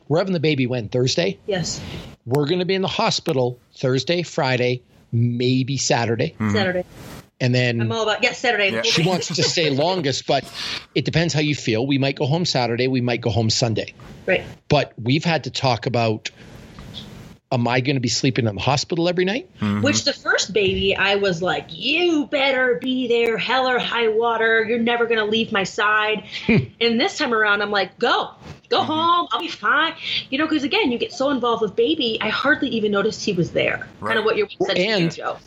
[0.07, 1.37] we're having the baby when Thursday.
[1.45, 1.79] Yes,
[2.25, 6.29] We're going to be in the hospital Thursday, Friday, maybe Saturday.
[6.39, 6.53] Mm-hmm.
[6.53, 6.83] Saturday.
[7.43, 8.71] And then I'm all about yes, Saturday.
[8.71, 8.83] Yeah.
[8.83, 10.49] she wants to stay longest, but
[10.95, 11.85] it depends how you feel.
[11.85, 13.93] We might go home Saturday, we might go home Sunday.
[14.25, 14.45] right.
[14.69, 16.31] But we've had to talk about
[17.51, 19.49] am I going to be sleeping in the hospital every night?
[19.59, 19.81] Mm-hmm.
[19.81, 24.63] Which the first baby, I was like, you better be there, hell or high water.
[24.63, 26.23] You're never going to leave my side.
[26.47, 28.31] and this time around, I'm like, go,
[28.69, 28.87] go mm-hmm.
[28.87, 29.27] home.
[29.31, 29.93] I'll be fine.
[30.31, 33.33] You know, because again, you get so involved with baby, I hardly even noticed he
[33.33, 33.87] was there.
[33.99, 34.09] Right.
[34.09, 35.37] Kind of what you said to me, And- Joe.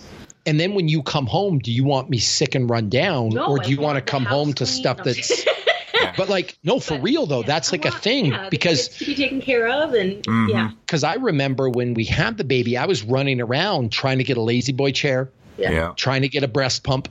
[0.46, 3.46] And then when you come home, do you want me sick and run down No,
[3.46, 5.44] or do you want to come house home to stuff that's
[6.16, 8.88] But like no, for But, real though, yeah, that's I like a thing yeah, because
[8.88, 10.48] kids to be taken care of, and mm-hmm.
[10.48, 14.24] yeah, because I remember when we had the baby, I was running around trying to
[14.24, 15.92] get a lazy boy chair, yeah, Yeah.
[15.96, 17.08] trying to get a breast pump.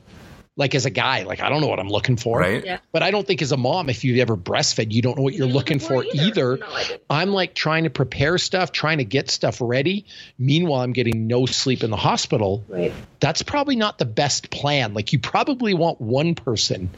[0.58, 2.40] Like as a guy, like I don't know what I'm looking for.
[2.40, 2.64] Right.
[2.64, 2.78] Yeah.
[2.94, 5.34] But I don't think as a mom, if you've ever breastfed, you don't know what
[5.34, 6.58] you're looking for either.
[6.58, 7.02] No, I didn't.
[7.10, 10.06] I'm like trying to prepare stuff, trying to get stuff ready.
[10.40, 12.64] Meanwhile, I'm getting no sleep in the hospital.
[12.70, 12.94] Right.
[13.20, 14.94] That's probably not the best plan.
[14.94, 16.90] Like you probably want one person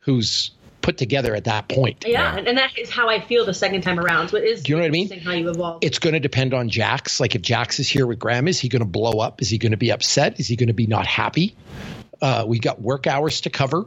[0.00, 0.52] who's
[0.84, 2.04] put together at that point.
[2.06, 2.36] Yeah, Yeah.
[2.36, 4.28] And, and that is how I feel the second time around.
[4.28, 4.62] So it is.
[4.62, 5.04] Do you know what I mean?
[5.04, 5.78] interesting How you evolve.
[5.82, 7.20] It's going to depend on Jax.
[7.20, 9.42] Like if Jax is here with Graham, is he going to blow up?
[9.42, 10.38] Is he going to be upset?
[10.38, 11.56] Is he going to be not happy?
[12.20, 13.86] Uh, we got work hours to cover.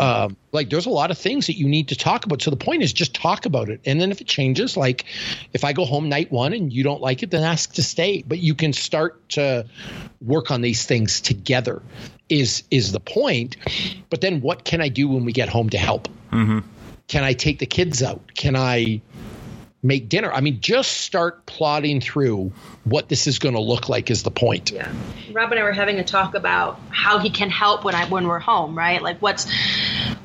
[0.00, 2.42] Um, like there's a lot of things that you need to talk about.
[2.42, 3.80] So the point is just talk about it.
[3.84, 5.04] And then if it changes, like
[5.52, 8.22] if I go home night one and you don't like it, then ask to stay.
[8.26, 9.66] But you can start to
[10.20, 11.82] work on these things together.
[12.28, 13.56] Is is the point?
[14.08, 16.08] But then what can I do when we get home to help?
[17.08, 18.34] Can I take the kids out?
[18.34, 19.02] Can I
[19.82, 20.30] make dinner?
[20.32, 22.52] I mean, just start plotting through
[22.84, 24.10] what this is going to look like.
[24.10, 24.70] Is the point?
[24.70, 24.90] Yeah.
[25.32, 28.26] Rob and I were having a talk about how he can help when I when
[28.26, 29.00] we're home, right?
[29.02, 29.50] Like what's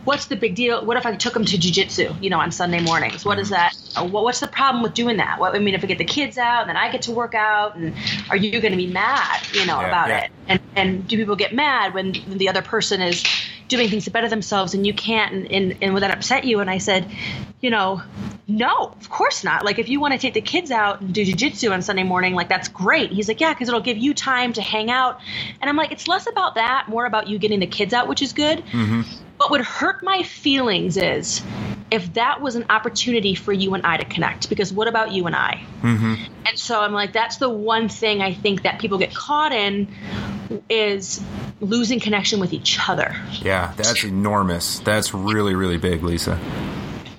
[0.03, 0.85] what's the big deal?
[0.85, 3.25] What if I took him to jujitsu, you know, on Sunday mornings?
[3.25, 3.73] What is that?
[3.95, 5.39] what- What's the problem with doing that?
[5.39, 7.33] What I mean, if I get the kids out and then I get to work
[7.35, 7.95] out, and
[8.29, 10.23] are you going to be mad, you know, Yeah, about yeah.
[10.25, 10.31] it?
[10.47, 13.23] And and do people get mad when the other person is
[13.67, 16.59] doing things to better themselves and you can't, and and, and would that upset you?
[16.59, 17.09] And I said,
[17.61, 18.01] you know,
[18.47, 19.65] no, of course not.
[19.65, 22.33] Like if you want to take the kids out and do jujitsu on Sunday morning,
[22.33, 23.11] like that's great.
[23.11, 25.19] He's like, yeah, because it'll give you time to hang out.
[25.61, 28.21] And I'm like, it's less about that, more about you getting the kids out, which
[28.21, 28.59] is good.
[28.59, 29.01] Mm-hmm.
[29.37, 31.41] What would hurt my feelings is
[31.91, 34.49] if that was an opportunity for you and I to connect.
[34.49, 35.63] Because what about you and I?
[35.81, 36.15] Mm-hmm.
[36.45, 39.87] And so I'm like, that's the one thing I think that people get caught in
[40.69, 41.21] is
[41.59, 43.15] losing connection with each other.
[43.41, 44.79] Yeah, that's enormous.
[44.79, 46.39] That's really, really big, Lisa.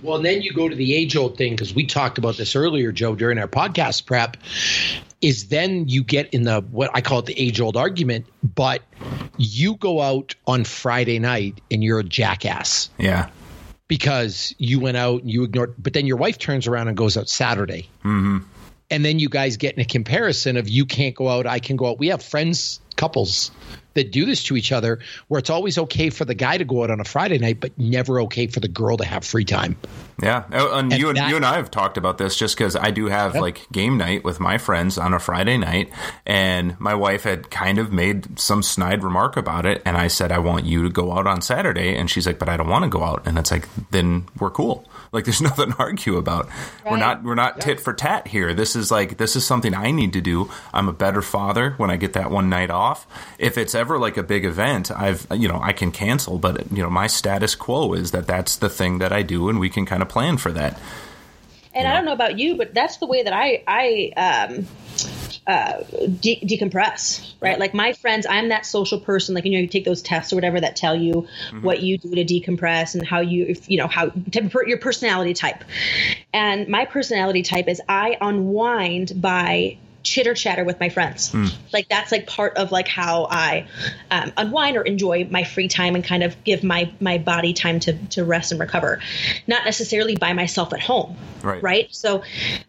[0.07, 2.55] Well, and then you go to the age old thing because we talked about this
[2.55, 4.37] earlier, Joe, during our podcast prep.
[5.21, 8.83] Is then you get in the what I call it the age old argument, but
[9.37, 13.31] you go out on Friday night and you're a jackass Yeah.
[13.88, 17.16] because you went out and you ignored, but then your wife turns around and goes
[17.16, 17.88] out Saturday.
[18.05, 18.38] Mm-hmm.
[18.90, 21.77] And then you guys get in a comparison of you can't go out, I can
[21.77, 21.99] go out.
[21.99, 23.51] We have friends, couples
[23.96, 26.85] that do this to each other where it's always okay for the guy to go
[26.85, 29.76] out on a Friday night, but never okay for the girl to have free time.
[30.22, 32.56] Yeah, Oh, and, And you and that- you and I have talked about this just
[32.56, 33.42] because I do have Yep.
[33.42, 35.90] like game night with my friends on a Friday night,
[36.24, 40.32] and my wife had kind of made some snide remark about it, and I said
[40.32, 42.85] I want you to go out on Saturday, and she's like, but I don't want
[42.85, 44.88] to go out, and it's like then we're cool.
[45.12, 46.48] Like there's nothing to argue about.
[46.85, 48.52] We're not we're not tit for tat here.
[48.52, 50.50] This is like this is something I need to do.
[50.74, 53.06] I'm a better father when I get that one night off.
[53.38, 56.83] If it's ever like a big event, I've you know I can cancel, but you
[56.83, 59.87] know my status quo is that that's the thing that I do, and we can
[59.87, 60.79] kind of plan for that.
[61.72, 64.66] And I don't know about you, but that's the way that I I um,
[65.46, 65.83] uh,
[66.20, 67.59] de- decompress, right?
[67.59, 69.35] Like my friends, I'm that social person.
[69.35, 71.29] Like you know, you take those tests or whatever that tell you
[71.61, 74.11] what you do to decompress and how you, if, you know, how
[74.66, 75.62] your personality type.
[76.33, 81.35] And my personality type is I unwind by chitter chatter with my friends.
[81.73, 83.66] Like that's like part of like how I
[84.11, 87.81] um, unwind or enjoy my free time and kind of give my my body time
[87.81, 89.01] to to rest and recover.
[89.47, 91.16] Not necessarily by myself at home.
[91.42, 91.62] Right.
[91.62, 91.95] Right.
[91.95, 92.23] So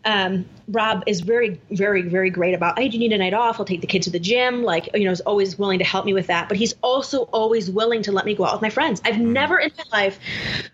[0.04, 2.80] um, Rob is very very very great about.
[2.80, 3.60] Hey, do you need a night off?
[3.60, 4.64] I'll take the kid to the gym.
[4.64, 6.50] Like you know, is always willing to help me with that.
[6.50, 9.02] But he's also always willing to let me go out with my friends.
[9.06, 10.20] I've never in my life,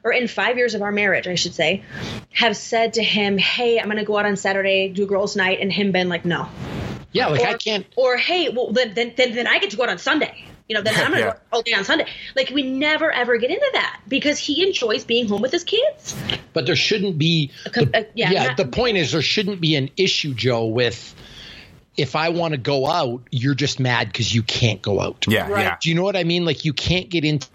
[0.04, 1.84] or in five years of our marriage, I should say,
[2.32, 5.60] have said to him, "Hey, I'm going to go out on Saturday, do girls' night,"
[5.60, 6.48] and him been like, "No."
[7.12, 7.86] Yeah, like or, I can't.
[7.96, 10.46] Or hey, well then, then then then I get to go out on Sunday.
[10.68, 11.28] You know, then I'm gonna Yeah.
[11.28, 12.08] work all day on Sunday.
[12.36, 16.16] Like we never ever get into that because he enjoys being home with his kids.
[16.54, 17.52] But there shouldn't be.
[17.72, 20.66] Com- the- uh, yeah, yeah, not- the point is there shouldn't be an issue, Joe,
[20.66, 21.14] with
[21.96, 25.26] if I want to go out, you're just mad because you can't go out.
[25.28, 25.66] Yeah, Right.
[25.66, 25.76] yeah.
[25.80, 26.44] Do you know what I mean?
[26.46, 27.48] Like you can't get into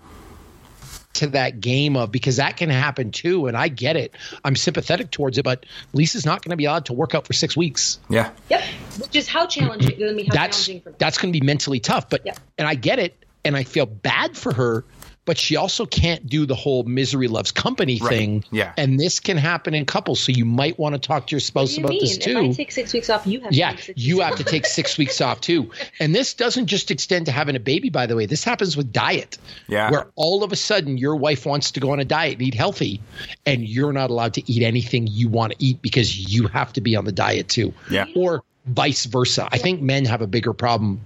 [1.18, 4.14] to that game of because that can happen too, and I get it.
[4.44, 7.32] I'm sympathetic towards it, but Lisa's not going to be allowed to work out for
[7.32, 7.98] six weeks.
[8.10, 8.30] Yeah.
[8.50, 8.62] Yep.
[9.00, 10.96] Which is how challenging going to how that's challenging for me.
[10.98, 12.08] that's going to be mentally tough.
[12.08, 12.34] But Yeah.
[12.56, 14.84] and I get it, and I feel bad for her.
[15.28, 18.08] But she also can't do the whole misery loves company Right.
[18.08, 18.44] thing.
[18.50, 18.72] Yeah.
[18.78, 20.20] And this can happen in couples.
[20.20, 22.00] So you might want to talk to your spouse you about mean?
[22.00, 22.38] this If too.
[22.38, 24.64] I take six weeks off, you have to Yeah, take six you have to take
[24.64, 25.70] six weeks off too.
[26.00, 28.24] And this doesn't just extend to having a baby, by the way.
[28.24, 29.36] This happens with diet.
[29.68, 29.90] Yeah.
[29.90, 32.54] Where all of a sudden your wife wants to go on a diet and eat
[32.54, 33.02] healthy,
[33.44, 36.80] and you're not allowed to eat anything you want to eat because you have to
[36.80, 37.74] be on the diet too.
[37.90, 38.06] Yeah.
[38.16, 39.48] Or vice versa.
[39.50, 41.00] I think men have a bigger problem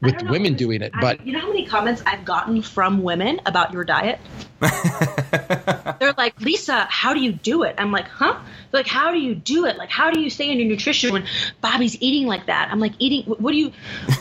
[0.00, 0.92] with women doing it.
[0.94, 4.18] I- But you know how many comments I've gotten from women about your diet?
[6.00, 7.74] They're like, Lisa, how do you do it?
[7.78, 8.38] I'm like, huh?
[8.70, 9.76] They're like, how do you do it?
[9.76, 11.26] Like, how do you stay in your nutrition when
[11.60, 12.68] Bobby's eating like that?
[12.70, 13.24] I'm like, eating.
[13.24, 13.72] What do you?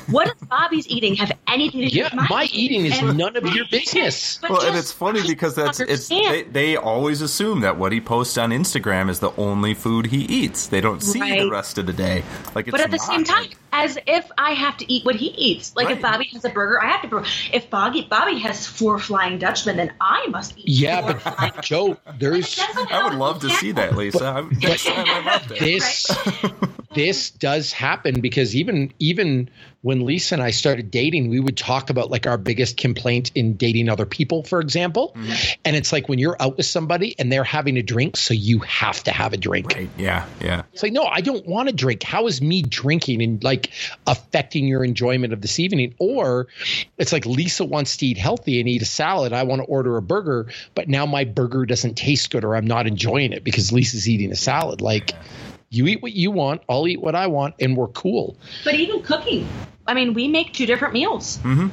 [0.10, 3.17] What does Bobby's eating have anything to do yeah, with my, my eating is And-
[3.17, 4.38] none of your business.
[4.38, 8.00] But Well, and it's funny because that's it's they, they always assume that what he
[8.00, 10.67] posts on Instagram is the only food he eats.
[10.67, 12.23] They don't see the rest of the day.
[12.56, 15.15] Like, it's But at the same time, like- as if I have to eat what
[15.15, 15.76] he eats.
[15.76, 17.23] Like if Bobby has a burger, I have to.
[17.54, 20.67] If Bobby Bobby has four Flying Dutchmen, then I must eat.
[20.67, 22.59] Yeah, but Flying Joe, there's.
[22.59, 24.25] I would love to see that, Lisa.
[24.25, 25.59] I'm, next time I love that.
[25.59, 26.07] this
[26.93, 29.49] this does happen because even even
[29.88, 33.54] when Lisa and I started dating, we would talk about like our biggest complaint in
[33.54, 35.13] dating other people, for example.
[35.15, 35.62] Mm-hmm.
[35.63, 38.60] And it's like when you're out with somebody and they're having a drink, so you
[38.60, 39.73] have to have a drink.
[39.73, 39.89] Right.
[39.97, 40.63] Yeah, yeah.
[40.73, 42.04] It's like, no, I don't want to drink.
[42.04, 43.71] How is me drinking and like
[44.06, 45.95] affecting your enjoyment of this evening?
[46.00, 46.47] Or
[46.97, 49.32] it's like Lisa wants to eat healthy and eat a salad.
[49.32, 52.67] I want to order a burger, but now my burger doesn't taste good or I'm
[52.67, 54.82] not enjoying it because Lisa's eating a salad.
[54.82, 55.13] Like,
[55.69, 58.38] you eat what you want, I'll eat what I want, and we're cool.
[58.63, 59.47] But even cooking,
[59.86, 61.38] I mean, we make two different meals.
[61.39, 61.67] Mm-hmm.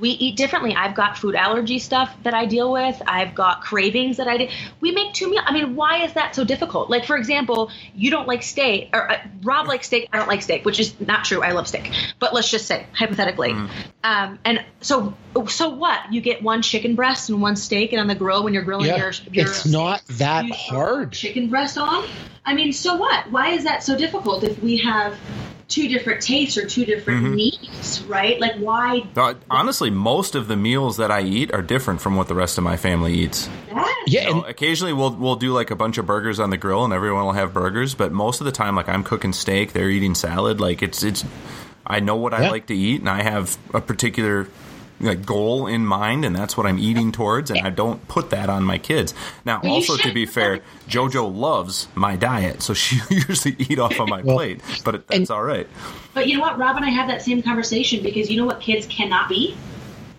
[0.00, 0.74] We eat differently.
[0.74, 3.00] I've got food allergy stuff that I deal with.
[3.06, 4.48] I've got cravings that I do.
[4.80, 5.44] We make two meals.
[5.46, 6.90] I mean, why is that so difficult?
[6.90, 10.08] Like, for example, you don't like steak, or uh, Rob likes steak.
[10.12, 11.42] I don't like steak, which is not true.
[11.42, 13.52] I love steak, but let's just say hypothetically.
[14.02, 15.14] Um, and so,
[15.48, 16.12] so what?
[16.12, 18.86] You get one chicken breast and one steak, and on the grill when you're grilling
[18.86, 21.12] Yeah, your, your it's not that hard.
[21.12, 22.06] Chicken breast on?
[22.44, 23.30] I mean, so what?
[23.30, 25.18] Why is that so difficult if we have
[25.70, 27.34] two different tastes or two different Mm-hmm.
[27.34, 28.38] needs, right?
[28.40, 32.28] Like, why Uh, Honestly, most of the meals that I eat are different from what
[32.28, 33.48] the rest of my family eats.
[33.72, 34.04] that?
[34.06, 36.56] Yeah, You know, and occasionally we'll we'll do like a bunch of burgers on the
[36.56, 37.94] grill, and everyone will have burgers.
[37.94, 40.60] But most of the time, like I'm cooking steak, they're eating salad.
[40.60, 41.24] Like it's it's,
[41.86, 44.48] I know what I like to eat, and I have a particular
[45.00, 47.50] like goal in mind, and that's what I'm eating towards.
[47.50, 49.14] And I don't put that on my kids.
[49.44, 53.98] Now, you also to be fair, JoJo loves my diet, so she usually eat off
[53.98, 54.60] of my Well, plate.
[54.84, 55.66] But it, that's and- all right.
[56.12, 56.58] But you know what?
[56.58, 59.56] Rob and I have that same conversation because you know what kids cannot be?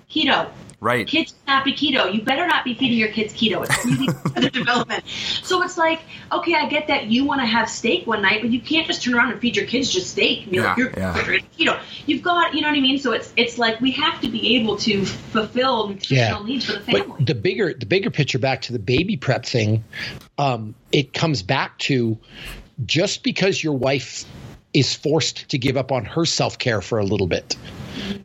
[0.10, 0.50] Keto.
[0.82, 1.08] Right.
[1.08, 2.12] Kids not be keto.
[2.12, 3.64] You better not be feeding your kids keto.
[3.64, 5.04] It's really for their development.
[5.44, 8.50] So it's like, okay, I get that you want to have steak one night, but
[8.50, 10.42] you can't just turn around and feed your kids just steak.
[10.42, 11.42] And be like, Yeah, you're yeah.
[11.56, 11.80] keto.
[12.08, 12.98] You've got, you know what I mean?
[12.98, 16.80] So it's it's like we have to be able to fulfill nutritional needs for the
[16.80, 17.04] family.
[17.20, 19.84] But the bigger the bigger picture back to the baby prep thing,
[20.40, 22.18] um, it comes back to
[22.88, 24.26] just because your wife
[24.74, 27.58] is forced to give up on her self care for a little bit.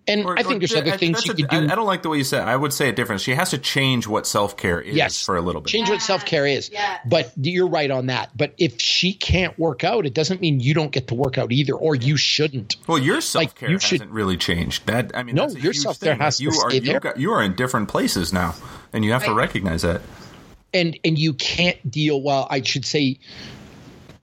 [0.07, 1.69] And Or- I think or- there's other I- things that's you a- could do.
[1.69, 2.43] I, I don't like the way you said.
[2.43, 2.49] It.
[2.49, 3.21] I would say it different.
[3.21, 5.25] She has to change what self care is Yes.
[5.25, 5.71] for a little bit.
[5.71, 6.71] change what self care is.
[6.73, 7.01] Yes.
[7.05, 8.31] But you're right on that.
[8.37, 11.51] But if she can't work out, it doesn't mean you don't get to work out
[11.51, 12.77] either, or you shouldn't.
[12.87, 14.87] Well, your self care you should- hasn't really changed.
[14.87, 17.01] That I mean, No, that's a your self-care has you to are stay you there.
[17.01, 18.55] got, you are in different places now,
[18.93, 20.01] and you have to recognize that.
[20.73, 23.19] And and you can't deal well, I should say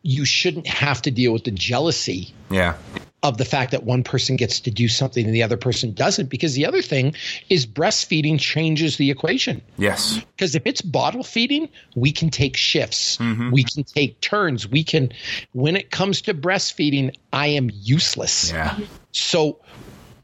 [0.03, 2.75] you shouldn't have to deal with the jealousy Yeah,
[3.23, 6.29] of the fact that one person gets to do something and the other person doesn't
[6.29, 7.15] because the other thing
[7.49, 9.61] is breastfeeding changes the equation.
[9.77, 13.17] Yes, because if it's bottle feeding we can take shifts.
[13.17, 13.51] Mm-hmm.
[13.51, 14.67] we can take turns.
[14.67, 15.13] We can
[15.53, 18.51] when it comes to breastfeeding i am useless.
[18.51, 18.77] Yeah,
[19.11, 19.59] so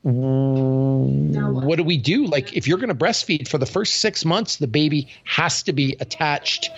[0.01, 1.75] what?
[1.77, 2.25] do we do?
[2.25, 5.73] Like if you're going to breastfeed for the first six months the baby has to
[5.73, 6.69] be attached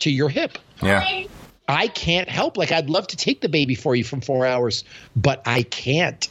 [0.00, 0.58] to your hip.
[0.82, 1.24] Yeah.
[1.68, 2.56] I can't help.
[2.56, 6.28] Like, I'd love to take the baby for you from four hours, but I can't.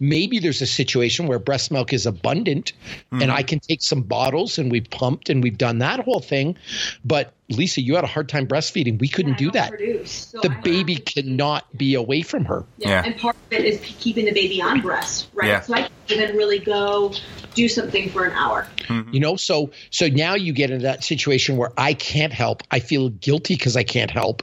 [0.00, 2.72] Maybe there's a situation where breast milk is abundant
[3.12, 3.30] and mm-hmm.
[3.30, 6.56] I can take some bottles and we've pumped and we've done that whole thing.
[7.04, 8.98] But Lisa, you had a hard time breastfeeding.
[8.98, 9.68] We couldn't I do that.
[9.68, 10.10] Produce.
[10.10, 12.64] So The I have baby cannot be away from her.
[12.78, 12.88] Yeah.
[12.88, 13.02] Yeah.
[13.04, 15.48] And part of it is keeping the baby on breast, right?
[15.48, 15.60] Yeah.
[15.60, 17.12] So I can't even really go
[17.54, 18.66] do something for an hour.
[19.12, 22.62] You know, so so now you get into that situation where I can't help.
[22.70, 24.42] I feel guilty because I can't help,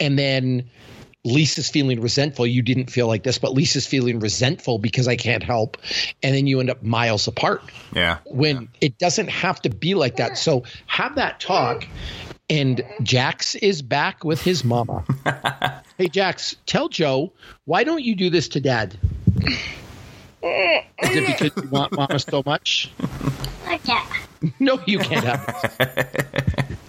[0.00, 0.68] and then
[1.26, 2.46] Lisa's feeling resentful.
[2.46, 5.76] You didn't feel like this, but Lisa's feeling resentful because I can't help,
[6.22, 7.62] and then you end up miles apart.
[7.92, 8.18] Yeah.
[8.26, 10.38] When it doesn't have to be like that.
[10.38, 11.86] So have that talk.
[12.48, 15.04] And Jax is back with his mama.
[15.98, 17.32] hey, Jax, tell Joe,
[17.64, 18.96] why don't you do this to dad?
[21.02, 22.90] Is it because you want mama so much?
[23.68, 23.98] Okay.
[24.60, 26.76] No, you can't have.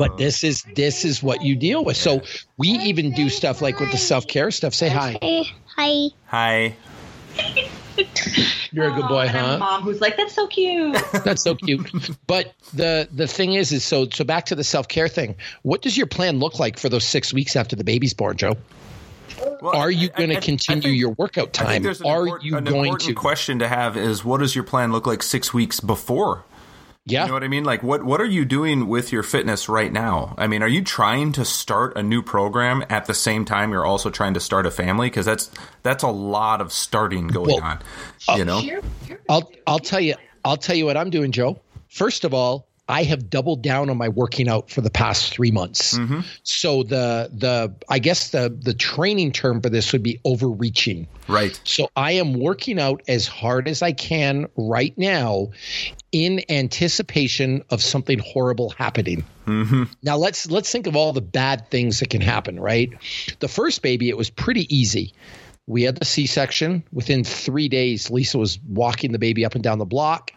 [0.00, 1.96] But this is this is what you deal with.
[1.96, 2.22] So
[2.56, 4.74] we even do stuff like with the self care stuff.
[4.74, 5.18] Say hi.
[5.76, 6.10] Hi.
[6.26, 6.76] Hi.
[8.72, 9.58] You're a good boy, and I a huh?
[9.58, 11.90] mom who's like, "That's so cute." That's so cute.
[12.26, 15.36] But the the thing is, is so so back to the self care thing.
[15.62, 18.56] What does your plan look like for those six weeks after the baby's born, Joe?
[19.60, 21.84] Well, Are you I- I- going to continue think- your workout time?
[21.86, 23.14] an Are import- you an going important to?
[23.14, 26.44] question to have is what does your plan look like six weeks before?
[27.06, 27.22] Yeah.
[27.22, 27.64] You know what I mean?
[27.64, 30.34] Like what what are you doing with your fitness right now?
[30.36, 33.86] I mean, are you trying to start a new program at the same time you're
[33.86, 35.08] also trying to start a family?
[35.08, 35.50] Because that's
[35.82, 37.78] that's a lot of starting going Well, on.
[38.28, 38.62] Uh, you know?
[39.30, 40.14] I'll I'll tell you
[40.44, 41.58] I'll tell you what I'm doing, Joe.
[41.88, 45.50] First of all, I have doubled down on my working out for the past three
[45.50, 45.96] months.
[45.96, 46.20] Mm-hmm.
[46.42, 51.06] So the the I guess the the training term for this would be overreaching.
[51.28, 51.58] Right.
[51.64, 55.50] So I am working out as hard as I can right now
[56.12, 59.24] in anticipation of something horrible happening.
[60.02, 62.92] Now let's let's think of all the bad things that can happen, right?
[63.38, 65.14] The first baby, it was pretty easy.
[65.70, 66.82] We had the C-section.
[66.92, 70.32] Within three days, Lisa was walking the baby up and down the block.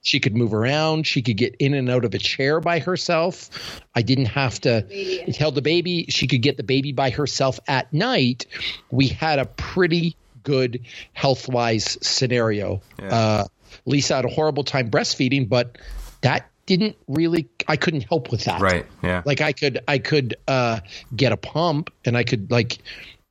[0.00, 1.06] She could move around.
[1.06, 3.50] She could get in and out of a chair by herself.
[3.94, 6.06] I didn't have to it held the baby.
[6.08, 8.46] She could get the baby by herself at night.
[8.90, 10.80] We had a pretty good
[11.12, 12.80] health-wise scenario.
[12.98, 13.08] Yeah.
[13.14, 13.44] Uh,
[13.84, 15.76] Lisa had a horrible time breastfeeding, but
[16.22, 17.46] that didn't really.
[17.66, 18.62] I couldn't help with that.
[18.62, 18.86] Right.
[19.02, 19.22] Yeah.
[19.26, 20.80] Like I could, I could uh,
[21.14, 22.78] get a pump, and I could like,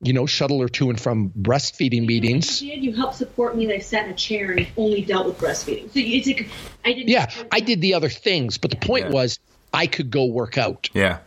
[0.00, 2.62] you know, shuttle her to and from breastfeeding meetings.
[2.62, 2.84] You did.
[2.84, 3.66] You helped support me.
[3.66, 5.84] They sat in a chair and only dealt with breastfeeding.
[5.86, 6.48] So it's like
[6.84, 7.08] I didn't.
[7.08, 9.12] Yeah, I did the other things, but the point Yeah.
[9.12, 9.38] was
[9.72, 10.88] I could go work out.
[10.94, 11.18] yeah.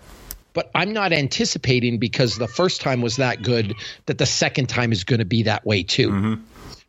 [0.53, 3.73] But I'm not anticipating because the first time was that good
[4.07, 6.09] that the second time is going to be that way too.
[6.09, 6.33] Mm-hmm.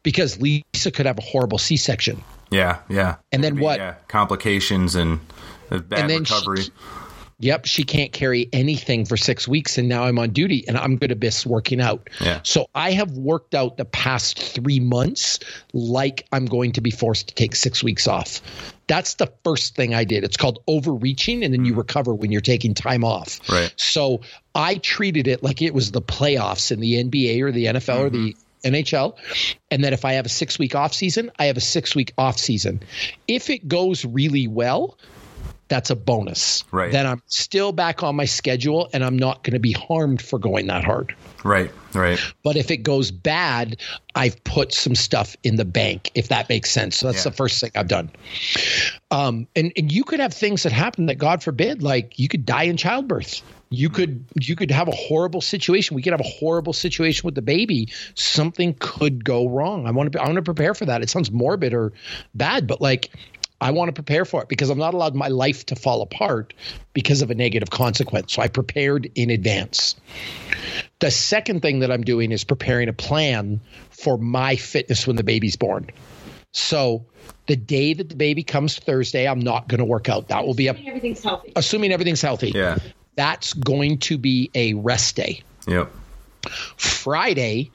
[0.03, 2.25] Because Lisa could have a horrible C-section.
[2.51, 2.79] Yeah.
[2.89, 3.17] Yeah.
[3.31, 3.79] And then Maybe, what?
[3.79, 3.95] Yeah.
[4.09, 5.21] Complications and
[5.71, 6.65] bad And then she- recovery.
[7.43, 10.97] Yep, she can't carry anything for six weeks, and now I'm on duty, and I'm
[10.97, 12.09] going to miss working out.
[12.21, 12.39] Yeah.
[12.45, 15.41] So I have worked out the past three months
[15.73, 18.41] like I'm going to be forced to take six weeks off.
[18.87, 20.23] That's the first thing I did.
[20.23, 21.79] It's called overreaching, and then you mm.
[21.79, 23.41] recover when you're taking time off.
[23.51, 23.75] Right.
[23.77, 24.21] So
[24.55, 28.11] I treated it like it was the playoffs in the NBA or the NFL or
[28.11, 28.75] the mm-hmm.
[28.75, 29.17] NHL.
[29.69, 32.13] And that if I have a six week off season, I have a six week
[32.17, 32.83] off season.
[33.27, 34.97] If it goes really well,
[35.73, 36.65] that's a bonus.
[36.71, 36.93] Right.
[36.93, 40.39] Then I'm still back on my schedule and I'm not going to be harmed for
[40.39, 41.15] going that hard.
[41.45, 41.71] Right.
[41.95, 42.19] Right.
[42.43, 43.79] But if it goes bad,
[44.15, 46.97] I've put some stuff in the bank, if that makes sense.
[46.99, 47.31] So that's Yeah.
[47.31, 48.11] the first thing I've done.
[49.11, 52.45] Um, and, and you could have things that happen that God forbid, like you could
[52.45, 53.43] die in childbirth.
[53.71, 55.95] You could you could have a horrible situation.
[55.97, 57.89] We could have a horrible situation with the baby.
[58.15, 59.87] Something could go wrong.
[59.87, 61.01] I want to I want to prepare for that.
[61.03, 61.95] It sounds morbid or
[62.35, 63.11] bad, but like
[63.63, 66.53] I want to prepare for it because I'm not allowed my life to fall apart
[66.93, 68.33] because of a negative consequence.
[68.33, 69.95] So I prepared in advance.
[70.99, 73.61] The second thing that I'm doing is preparing a plan
[73.91, 75.91] for my fitness when the baby's born.
[76.53, 77.07] So
[77.47, 80.29] the day that the baby comes Thursday, I'm not going to work out.
[80.29, 81.53] That will be a Everything's healthy.
[81.55, 82.51] assuming everything's healthy.
[82.53, 82.79] Yeah.
[83.15, 85.43] That's going to be a rest day.
[85.69, 85.91] Yep.
[86.77, 87.71] Friday,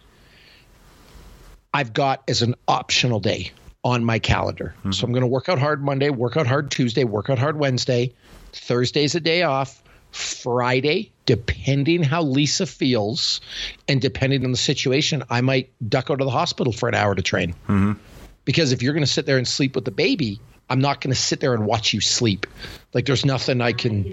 [1.74, 3.52] I've got as an optional day
[3.88, 4.76] on my calendar.
[4.84, 4.92] Hmm.
[4.92, 7.58] So I'm going to work out hard Monday, work out hard Tuesday, work out hard
[7.58, 8.14] Wednesday.
[8.52, 9.82] Thursday's a day off.
[10.12, 13.40] Friday, depending how Lisa feels
[13.88, 17.16] and depending on the situation, I might duck out of the hospital for an hour
[17.16, 17.54] to train.
[17.68, 17.94] Mm-hmm.
[18.44, 21.14] Because if you're going to sit there and sleep with the baby, I'm not going
[21.14, 22.46] to sit there and watch you sleep.
[22.94, 24.06] Like there's nothing I can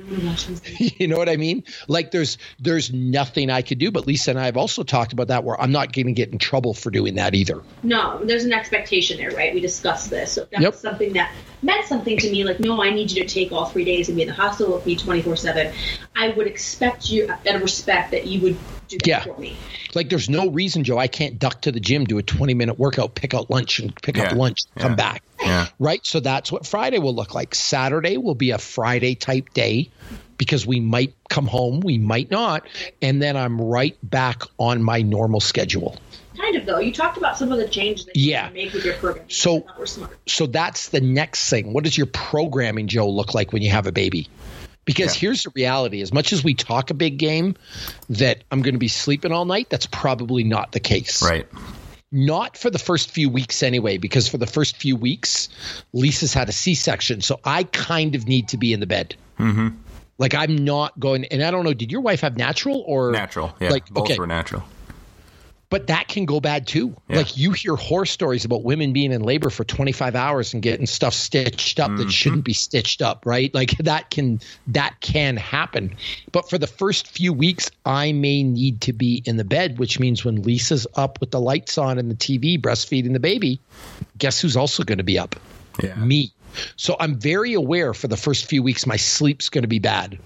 [0.99, 1.65] you know what I mean?
[1.89, 3.91] Like there's there's nothing I could do.
[3.91, 6.31] But Lisa and I have also talked about that where I'm not going to get
[6.31, 7.63] in trouble for doing that either.
[7.83, 9.55] No, there's an expectation there, right?
[9.55, 10.33] We discussed this.
[10.33, 10.75] So that's Yep.
[10.75, 11.33] something that
[11.63, 14.17] meant something to me, like, no, I need you to take all three days and
[14.17, 15.73] be in the hospital with me 24 7.
[16.15, 18.57] I would expect you, out of respect, that you would
[18.89, 19.23] do that Yeah.
[19.25, 19.57] for me.
[19.95, 22.79] Like there's no reason, Joe, I can't duck to the gym, do a 20 minute
[22.79, 24.37] workout, pick out lunch and pick up Yeah.
[24.37, 25.23] lunch, come back.
[25.41, 25.69] Yeah.
[25.79, 26.05] Right?
[26.05, 27.55] So that's what Friday will look like.
[27.55, 29.91] Saturday will be a Friday type day
[30.39, 32.67] because we might come home, we might not,
[33.01, 35.97] and then I'm right back on my normal schedule.
[36.37, 36.81] Kind of though.
[36.81, 38.43] You talked about some of the changes that Yeah.
[38.43, 39.25] you can make with your program.
[39.29, 40.19] So- I thought smart.
[40.27, 41.73] so that's the next thing.
[41.73, 44.29] What does your programming, Joe, look like when you have a baby?
[44.85, 45.21] Because Yeah.
[45.21, 47.57] here's the reality: as much as we talk a big game,
[48.11, 51.23] that I'm going to be sleeping all night, that's probably not the case.
[51.23, 51.47] Right.
[52.13, 55.49] Not for the first few weeks anyway, because for the first few weeks,
[55.93, 59.17] Lisa's had a C-section, so I kind of need to be in the bed.
[59.41, 59.69] Mm-hmm.
[60.19, 61.75] Like I'm not going, and I don't know.
[61.75, 63.53] Did your wife have natural or Natural.
[63.61, 63.71] Yeah.
[63.71, 64.63] Like both okay, were natural.
[65.75, 66.95] But that can go bad too.
[67.09, 67.17] Yeah.
[67.17, 70.87] Like you hear horror stories about women being in labor for 25 hours and getting
[70.87, 71.97] stuff stitched up Mm-hmm.
[71.97, 73.53] that shouldn't be stitched up, right?
[73.53, 75.97] Like that can that can happen.
[76.31, 79.99] But for the first few weeks I may need to be in the bed, which
[79.99, 83.61] means when Lisa's up with the lights on and the TV breastfeeding the baby,
[84.17, 85.35] guess who's also going to be up?
[85.83, 85.97] Yeah.
[85.97, 86.33] Me.
[86.77, 90.21] So I'm very aware for the first few weeks my sleep's going to be bad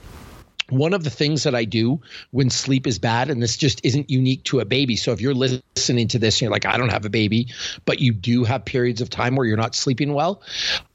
[0.70, 2.00] one of the things that I do
[2.30, 4.96] when sleep is bad, and this just isn't unique to a baby.
[4.96, 7.48] So if you're listening to this and you're like, I don't have a baby,
[7.84, 10.42] but you do have periods of time where you're not sleeping well,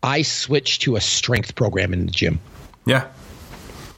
[0.02, 2.40] I switch to a strength program in the gym.
[2.86, 3.08] Yeah.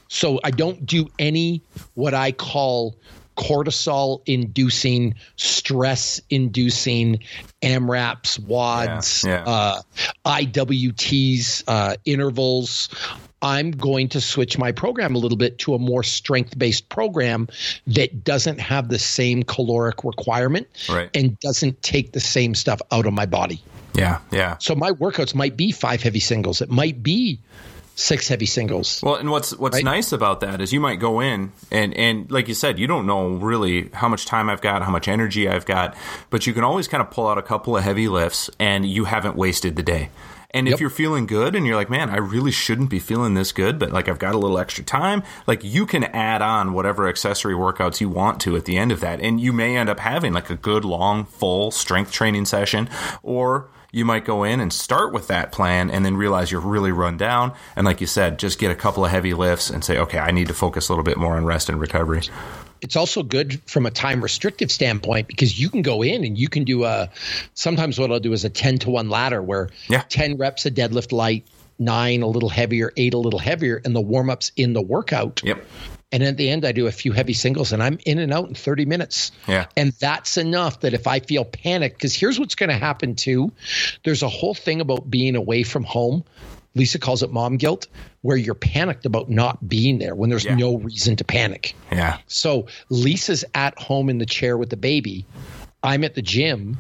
[0.08, 1.62] So I don't do any
[1.96, 2.96] what I call
[3.36, 7.20] cortisol inducing, stress inducing
[7.62, 9.52] AMRAPs, WODs, Yeah, yeah.
[9.52, 9.82] Uh,
[10.26, 12.90] IWTs, uh, intervals.
[13.42, 17.48] I'm going to switch my program a little bit to a more strength based program
[17.88, 21.10] that doesn't have the same caloric requirement Right.
[21.14, 23.62] and doesn't take the same stuff out of my body.
[23.94, 24.20] Yeah.
[24.32, 24.58] Yeah.
[24.60, 26.62] So my workouts might be five heavy singles.
[26.62, 27.40] It might be
[27.96, 29.02] six heavy singles.
[29.02, 29.84] Well, and what's what's Right?
[29.84, 33.06] nice about that is you might go in and and like you said, you don't
[33.08, 35.96] know really how much time I've got, how much energy I've got,
[36.30, 39.06] but you can always kind of pull out a couple of heavy lifts and you
[39.06, 40.10] haven't wasted the day.
[40.52, 43.52] And if you're feeling good and you're like, man, I really shouldn't be feeling this
[43.52, 47.10] good, but like I've got a little extra time, like you can add on whatever
[47.10, 49.20] accessory workouts you want to at the end of that.
[49.20, 52.88] And you may end up having like a good, long, full strength training session,
[53.22, 56.92] or you might go in and start with that plan and then realize you're really
[56.92, 57.54] run down.
[57.78, 60.32] And like you said, just get a couple of heavy lifts and say, okay, I
[60.32, 62.22] need to focus a little bit more on rest and recovery.
[62.82, 66.50] it's also good from a time restrictive standpoint because you can go in and you
[66.50, 67.10] can do a
[67.54, 70.04] sometimes what I'll do is a 10 to 1 ladder where Yeah.
[70.10, 71.48] 10 reps a deadlift light,
[71.80, 75.42] 9 a little heavier, 8 a little heavier and the warm-ups in the workout.
[75.44, 75.66] Yep.
[76.16, 78.48] And at the end I do a few heavy singles and I'm in and out
[78.48, 79.34] in 30 minutes.
[79.48, 79.66] Yeah.
[79.76, 83.52] And that's enough that if I feel panicked, cuz here's what's going to happen too.
[84.06, 86.24] There's a whole thing about being away from home.
[86.74, 87.88] Lisa calls it mom guilt
[88.22, 90.56] where you're panicked about not being there when there's Yeah.
[90.56, 91.76] no reason to panic.
[91.92, 92.18] Yeah.
[92.28, 95.26] So Lisa's at home in the chair with the baby.
[95.84, 96.78] I'm at the gym.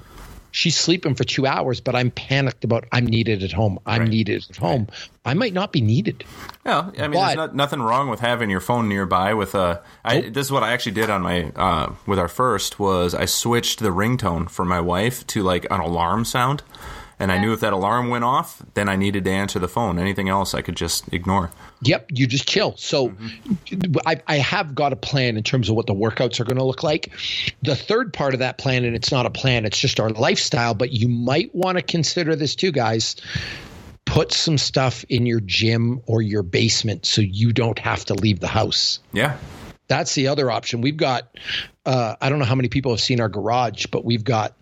[0.55, 3.77] She's sleeping for two hours, but I'm panicked about I'm needed at home.
[3.85, 4.09] I'm Right.
[4.09, 4.87] needed at home.
[5.25, 6.23] I might not be needed.
[6.65, 9.33] Yeah, I mean, But- there's not, nothing wrong with having your phone nearby.
[9.33, 12.79] With a, I, this is what I actually did on my uh, with our first
[12.79, 16.63] was I switched the ringtone for my wife to like an alarm sound,
[17.19, 19.99] and I knew if that alarm went off, then I needed to answer the phone.
[19.99, 21.51] Anything else, I could just ignore.
[21.81, 22.75] Yep, you just chill.
[22.77, 23.13] So
[24.05, 26.63] I, I have got a plan in terms of what the workouts are going to
[26.63, 27.11] look like.
[27.61, 30.73] The third part of that plan, and it's not a plan, it's just our lifestyle,
[30.73, 33.17] but you might want to consider this too, guys.
[34.05, 38.39] Put some stuff in your gym or your basement so you don't have to leave
[38.39, 38.99] the house.
[39.11, 39.37] Yeah,
[39.87, 40.81] that's the other option.
[40.81, 41.35] We've got,
[41.85, 44.53] uh, I don't know how many people have seen our garage, but we've got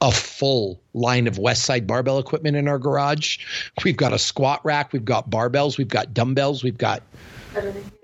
[0.00, 3.38] a full line of West Side barbell equipment in our garage.
[3.84, 7.02] We've got a squat rack, we've got barbells, we've got dumbbells, we've got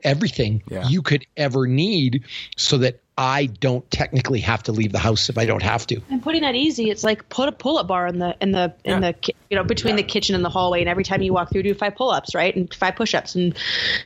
[0.02, 0.86] everything Yeah.
[0.88, 2.24] you could ever need
[2.56, 6.02] so that I don't technically have to leave the house if I don't have to.
[6.10, 9.02] And putting that easy, it's like put a pull-up bar in the in the in
[9.02, 9.12] Yeah.
[9.12, 11.62] the you know between the kitchen and the hallway, and every time you walk through,
[11.62, 13.56] do five pull-ups, right, and five push-ups, and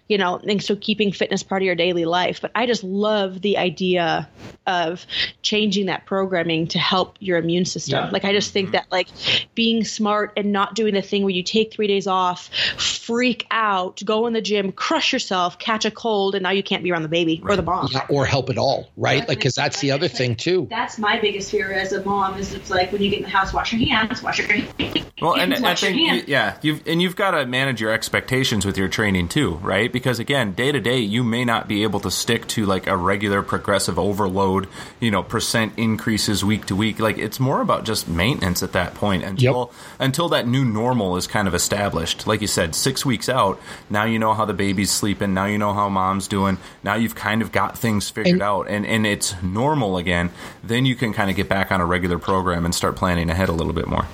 [0.08, 2.40] you know, and so keeping fitness part of your daily life.
[2.40, 4.28] But I just love the idea
[4.66, 5.04] of
[5.42, 8.04] changing that programming to help your immune system.
[8.04, 8.10] Yeah.
[8.10, 8.72] Like I just think mm-hmm.
[8.72, 9.08] that like
[9.56, 14.00] being smart and not doing the thing where you take three days off, freak out,
[14.04, 17.02] go in the gym, crush yourself, catch a cold, and now you can't be around
[17.02, 17.88] the baby or the mom.
[17.90, 19.26] Yeah, or help at all, right?
[19.26, 20.66] Like, because that's the other thing too.
[20.70, 23.30] That's my biggest fear as a mom is it's like when you get in the
[23.30, 25.06] house, wash your hands, wash your hands.
[25.20, 26.28] Well, and I wash your think you, hands.
[26.28, 29.92] yeah, you've and you've got to manage your expectations with your training too, right?
[29.92, 32.96] Because again, day to day, you may not be able to stick to like a
[32.96, 34.68] regular progressive overload,
[35.00, 36.98] you know, percent increases week to week.
[37.00, 41.26] Like it's more about just maintenance at that point until until that new normal is
[41.26, 42.26] kind of established.
[42.26, 45.34] Like you said, six weeks out, now you know how the baby's sleeping.
[45.34, 46.58] Now you know how mom's doing.
[46.82, 50.30] Now you've kind of got things figured And- out, and and it's normal again.
[50.64, 53.48] Then you can kind of get back on a regular program and start planning ahead
[53.48, 54.06] a little bit more.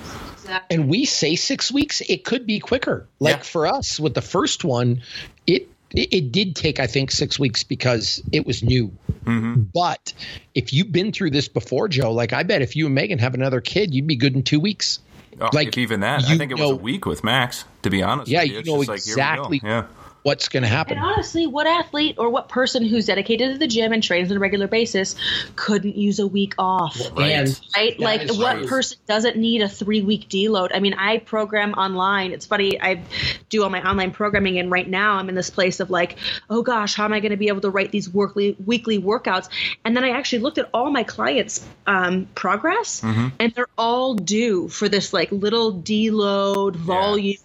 [0.69, 3.41] and we say six weeks it could be quicker like Yeah.
[3.43, 5.01] for us with the first one
[5.45, 8.91] it it, did take, I think, six weeks because it was new.
[9.23, 9.61] Mm-hmm.
[9.73, 10.13] But
[10.53, 13.33] if you've been through this before, Joe, like I bet if you and Megan have
[13.33, 14.99] another kid, you'd be good in two weeks.
[15.39, 17.63] Oh, Like, even that, I think it know- was a week with Max.
[17.83, 19.21] To be honest, Yeah, with you It's know just like, here we go.
[19.21, 19.83] exactly Yeah,
[20.27, 20.97] What's going to happen?
[20.97, 24.35] And honestly, what athlete or what person who's dedicated to the gym and trains on
[24.35, 25.15] a regular basis
[25.55, 26.99] couldn't use a week off?
[27.15, 27.31] Right.
[27.31, 27.97] And Right?
[27.97, 28.67] That like, is what right.
[28.67, 30.71] person doesn't need a three week deload?
[30.73, 32.33] I mean, I program online.
[32.33, 33.03] It's funny, I
[33.47, 36.17] do all my online programming, and right now I'm in this place of like,
[36.49, 39.47] oh gosh, how am I going to be able to write these workly, weekly workouts?
[39.85, 43.01] And then I actually looked at all my clients' um, progress,
[43.39, 47.37] and they're all due for this like little deload volume.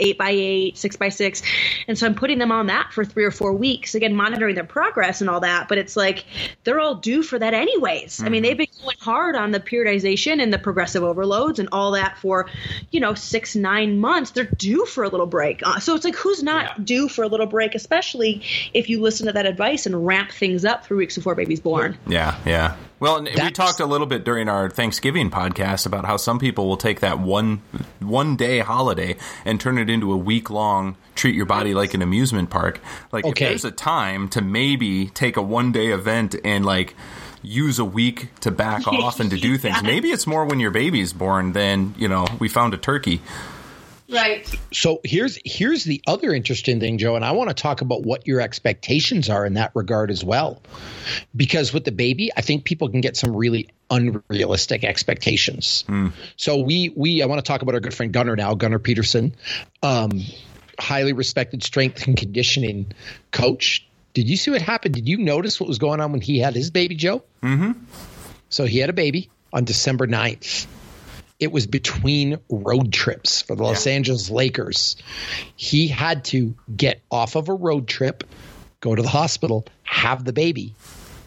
[0.00, 1.42] Eight by eight, six by six,
[1.86, 3.94] and so I'm putting them on that for three or four weeks.
[3.94, 5.68] Again, monitoring their progress and all that.
[5.68, 6.24] But it's like
[6.64, 8.22] they're all due for that anyways.
[8.22, 11.92] I mean, they've been going hard on the periodization and the progressive overloads and all
[11.92, 12.48] that for,
[12.90, 14.32] you know, six nine months.
[14.32, 15.60] They're due for a little break.
[15.64, 16.84] Uh, so it's like who's not Yeah.
[16.84, 18.42] due for a little break, especially
[18.74, 21.96] if you listen to that advice and ramp things up three weeks before baby's born.
[22.08, 22.76] yeah, yeah.
[23.00, 26.66] Well, and we talked a little bit during our Thanksgiving podcast about how some people
[26.66, 27.62] will take that one
[28.00, 32.00] one day holiday and turn it into a week long treat your body like an
[32.00, 32.80] amusement park.
[33.12, 33.46] Like Okay.
[33.46, 36.94] if there's a time to maybe take a one day event and like
[37.42, 39.82] use a week to back off and to do things.
[39.82, 43.20] Maybe it's more when your baby's born than, you know, we found a turkey.
[44.10, 44.48] Right.
[44.72, 48.26] So here's here's the other interesting thing, Joe, and I want to talk about what
[48.26, 50.62] your expectations are in that regard as well.
[51.36, 55.84] Because with the baby, I think people can get some really unrealistic expectations.
[56.36, 59.34] So we we I want to talk about our good friend Gunnar now, Gunnar Peterson,
[59.82, 60.22] um,
[60.78, 62.92] highly respected strength and conditioning
[63.30, 63.86] coach.
[64.14, 64.94] Did you see what happened?
[64.94, 67.22] Did you notice what was going on when he had his baby, Joe?
[67.42, 67.72] Mm-hmm.
[68.48, 70.66] So he had a baby on December 9th.
[71.38, 74.96] It was between road trips for the Los Angeles Lakers.
[75.54, 78.24] He had to get off of a road trip,
[78.80, 80.74] go to the hospital, have the baby,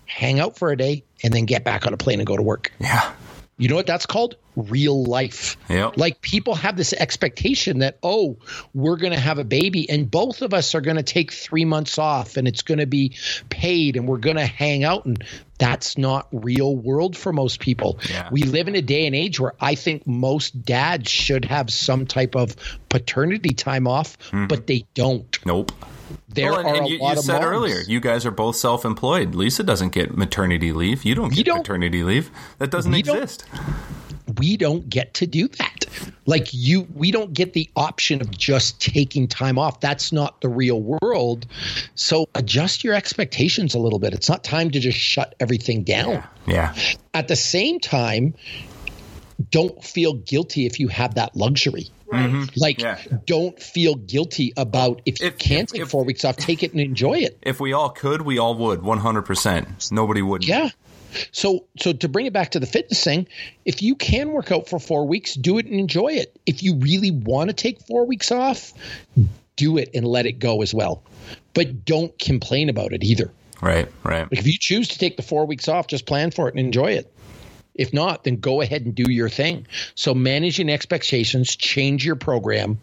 [0.06, 2.44] hang out for a day, and then get back on a plane and go to
[2.44, 2.74] work.
[2.80, 3.14] Yeah.
[3.58, 4.36] You know what that's called?
[4.56, 5.58] Real life.
[5.70, 5.98] Yep.
[5.98, 8.38] Like people have this expectation that, oh,
[8.74, 11.66] we're going to have a baby and both of us are going to take three
[11.66, 13.16] months off and it's going to be
[13.50, 15.06] paid and we're going to hang out.
[15.06, 15.24] And
[15.58, 18.00] that's not real world for most people.
[18.10, 18.30] Yeah.
[18.32, 22.06] We live in a day and age where I think most dads should have some
[22.06, 22.56] type of
[22.90, 24.48] paternity time off, mm-hmm.
[24.48, 25.38] but they don't.
[25.46, 25.72] Nope.
[26.28, 27.46] There Well, and, are and a you, lot you said moms.
[27.46, 29.34] earlier, you guys are both self-employed.
[29.34, 31.06] Lisa doesn't get maternity leave.
[31.06, 32.32] You don't get don't- maternity leave.
[32.58, 33.46] That doesn't exist.
[34.42, 35.86] We don't get to do that.
[36.26, 39.80] Like you, we don't get the option of just taking time off.
[39.82, 41.46] That's not the real world.
[41.94, 44.14] So adjust your expectations a little bit.
[44.14, 46.24] It's not time to just shut everything down.
[46.48, 46.74] Yeah.
[47.14, 48.34] At the same time,
[49.52, 51.88] don't feel guilty if you have that luxury.
[52.12, 52.46] Mm-hmm.
[52.58, 53.00] Like, Yeah.
[53.26, 56.64] don't feel guilty about if you If- can if- take if- four weeks off, take
[56.64, 57.38] it and enjoy it.
[57.44, 58.82] If we all could, we all would.
[58.82, 59.90] One hundred percent.
[59.92, 60.46] Nobody would.
[60.48, 60.70] Yeah.
[61.32, 63.28] So so to bring it back to the fitness thing,
[63.66, 66.40] if you can work out for 4 weeks, do it and enjoy it.
[66.46, 68.74] If you really want to take 4 weeks off,
[69.56, 71.04] do it and let it go as well.
[71.54, 73.32] But don't complain about it either.
[73.62, 73.88] Right.
[74.04, 74.32] Right.
[74.32, 76.60] Like if you choose to take the 4 weeks off, just plan for it and
[76.60, 77.11] enjoy it.
[77.74, 79.66] If not, then go ahead and do your thing.
[79.96, 82.80] So managing expectations, change your program,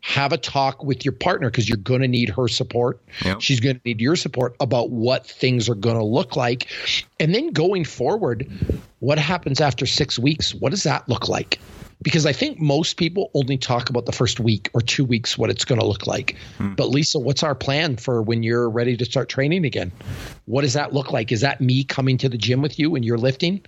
[0.00, 3.00] have a talk with your partner because you're going to need her support.
[3.24, 3.40] Yep.
[3.40, 6.68] She's going to need your support about what things are going to look like.
[7.20, 8.50] And then going forward,
[8.98, 10.54] what happens after six weeks?
[10.54, 11.60] What does that look like?
[12.02, 15.50] Because I think most people only talk about the first week or two weeks, what
[15.50, 16.36] it's going to look like.
[16.58, 16.74] Hmm.
[16.74, 19.92] But Lisa, what's our plan for when you're ready to start training again?
[20.46, 21.30] What does that look like?
[21.30, 23.64] Is that me coming to the gym with you and you're lifting?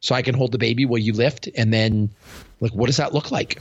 [0.00, 2.10] So I can hold the baby while you lift, and then
[2.60, 3.60] like what does that look like?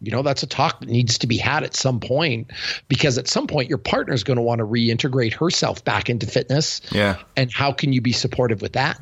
[0.00, 2.50] You know, that's a talk that needs to be had at some point
[2.88, 6.26] because at some point your partner is going to want to reintegrate herself back into
[6.26, 6.80] fitness.
[6.90, 7.18] Yeah.
[7.36, 9.00] And how can you be supportive with that?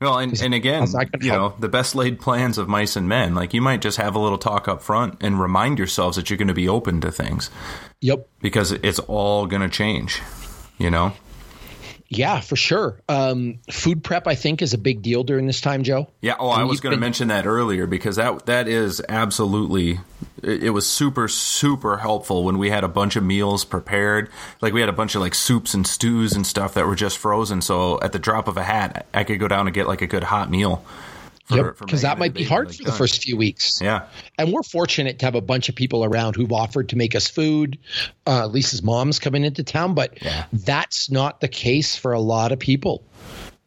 [0.00, 2.96] Well, and, and again, how's that gonna you know, the best laid plans of mice
[2.96, 3.34] and men.
[3.34, 6.36] Like you might just have a little talk up front and remind yourselves that you're
[6.38, 7.50] going to be open to things
[8.00, 8.28] Yep.
[8.40, 10.22] because it's all going to change.
[10.78, 11.12] You know.
[12.08, 13.00] Yeah, for sure.
[13.08, 16.08] Um, food prep, I think, is a big deal during this time, Joe.
[16.20, 16.36] Yeah.
[16.38, 19.98] Oh, I was going to been- mention that earlier because that that is absolutely.
[20.42, 24.30] It, it was super super helpful when we had a bunch of meals prepared.
[24.60, 27.18] Like we had a bunch of like soups and stews and stuff that were just
[27.18, 27.60] frozen.
[27.60, 30.06] So at the drop of a hat, I could go down and get like a
[30.06, 30.84] good hot meal.
[31.50, 31.78] Yep.
[31.78, 33.80] Because Megan that might be hard like for the first few weeks.
[33.80, 34.06] Yeah.
[34.38, 37.28] And we're fortunate to have a bunch of people around who've offered to make us
[37.28, 37.78] food.
[38.26, 40.46] Uh, Lisa's mom's coming into town, but Yeah.
[40.52, 43.04] that's not the case for a lot of people.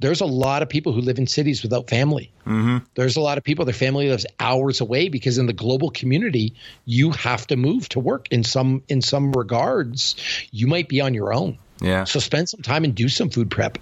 [0.01, 2.31] there's a lot of people who live in cities without family.
[2.47, 2.77] Mm-hmm.
[2.95, 6.53] There's a lot of people, their family lives hours away because in the global community,
[6.85, 10.15] you have to move to work in some in some regards.
[10.51, 11.57] You might be on your own.
[11.81, 12.05] Yeah.
[12.05, 13.77] So spend some time and do some food prep.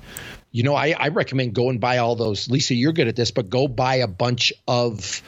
[0.58, 2.50] You know, I, I recommend go and buy all those.
[2.50, 5.22] Lisa, you're good at this, but go buy a bunch of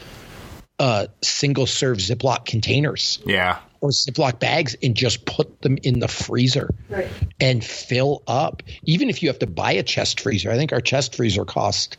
[0.79, 3.59] uh, single serve Ziploc containers Yeah.
[3.79, 7.07] or Ziploc bags and just put them in the freezer Right.
[7.39, 8.63] and fill up.
[8.85, 11.97] Even if you have to buy a chest freezer, I think our chest freezer cost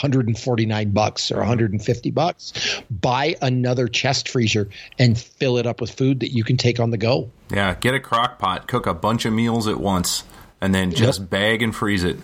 [0.00, 2.80] 149 bucks or 150 bucks.
[2.90, 6.88] Buy another chest freezer and fill it up with food that you can take on
[6.88, 7.30] the go.
[7.52, 7.74] Yeah.
[7.74, 10.24] Get a crock pot, cook a bunch of meals at once,
[10.62, 12.16] and then just bag and freeze it.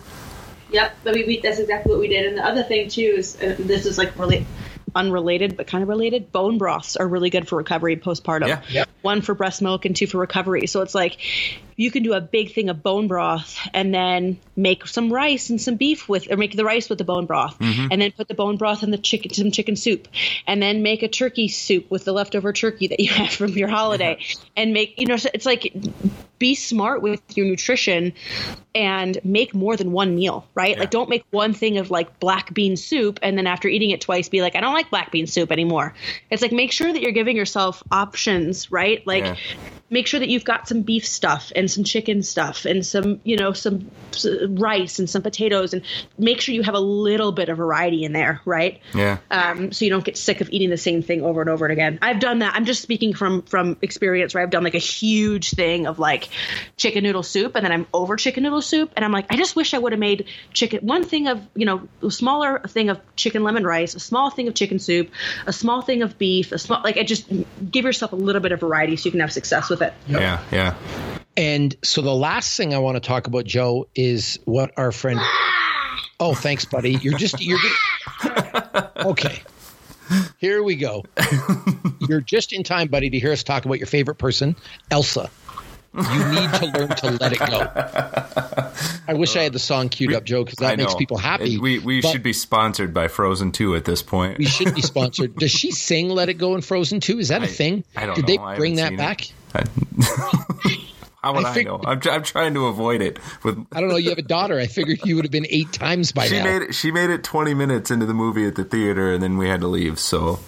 [0.71, 2.25] Yep, I mean, we, that's exactly what we did.
[2.25, 4.45] And the other thing too is, and this is like really
[4.95, 6.31] unrelated, but kind of related.
[6.31, 8.47] Bone broths are really good for recovery postpartum.
[8.47, 8.61] Yeah.
[8.69, 8.89] Yep.
[9.01, 10.67] One for breast milk and two for recovery.
[10.67, 11.17] So it's like
[11.77, 15.61] you can do a big thing of bone broth and then make some rice and
[15.61, 17.87] some beef with, or make the rice with the bone broth, mm-hmm.
[17.91, 20.07] and then put the bone broth in the chicken, some chicken soup,
[20.47, 23.69] and then make a turkey soup with the leftover turkey that you have from your
[23.69, 24.47] holiday, mm-hmm.
[24.57, 25.71] and make you know, it's like
[26.39, 28.13] be smart with your nutrition
[28.75, 30.77] and make more than one meal, right?
[30.77, 34.01] Like don't make one thing of like black bean soup and then after eating it
[34.01, 35.95] twice be like I don't like black bean soup anymore.
[36.29, 39.05] It's like make sure that you're giving yourself options, right?
[39.07, 39.35] Like Yeah.
[39.89, 43.37] Make sure that you've got some beef stuff and some chicken stuff and some, you
[43.37, 43.89] know, some
[44.49, 45.83] rice and some potatoes and
[46.17, 48.81] make sure you have a little bit of variety in there, right?
[48.93, 49.19] Yeah.
[49.31, 51.71] um, so you don't get sick of eating the same thing over and over and
[51.71, 51.99] again.
[52.01, 52.53] I've done that.
[52.55, 56.29] I'm just speaking from from experience where I've done like a huge thing of like
[56.75, 59.55] chicken noodle soup, and then I'm over chicken noodle soup, and I'm like, I just
[59.55, 62.99] wish I would have made chicken one thing of you know a smaller thing of
[63.15, 65.09] chicken lemon rice, a small thing of chicken soup,
[65.45, 67.27] a small thing of beef, a small like I just
[67.71, 69.93] give yourself a little bit of variety so you can have success with it.
[70.07, 70.41] Yeah.
[70.51, 70.75] Yeah.
[71.35, 75.19] And so the last thing I want to talk about, Joe, is what our friend.
[76.19, 76.93] Oh, thanks, buddy.
[76.93, 77.59] You're just you're.
[78.23, 79.39] Get, okay.
[80.39, 81.03] Here we go.
[82.09, 84.55] You're just in time, buddy, to hear us talk about your favorite person,
[84.89, 85.29] Elsa.
[85.93, 89.03] You need to learn to let it go.
[89.07, 90.97] I wish I had the song queued up, Joe, because that I makes know.
[90.97, 91.53] people happy.
[91.55, 94.39] It- We we should be sponsored by Frozen 2 at this point.
[94.39, 95.35] We should be sponsored.
[95.35, 97.19] Does she sing "Let It Go" in Frozen 2?
[97.19, 97.83] Is that a I- thing?
[97.95, 98.49] I don't Did know.
[98.49, 99.21] they bring that haven't back?
[101.23, 101.81] How would I I, know?
[101.85, 103.19] I'm, I'm trying to avoid it.
[103.43, 103.97] With I don't know.
[103.97, 104.59] You have a daughter.
[104.59, 106.43] I figured you would have been eight times by she now.
[106.45, 106.75] made it.
[106.75, 109.61] She made it 20 minutes into the movie at the theater, and then we had
[109.61, 109.99] to leave.
[109.99, 110.39] So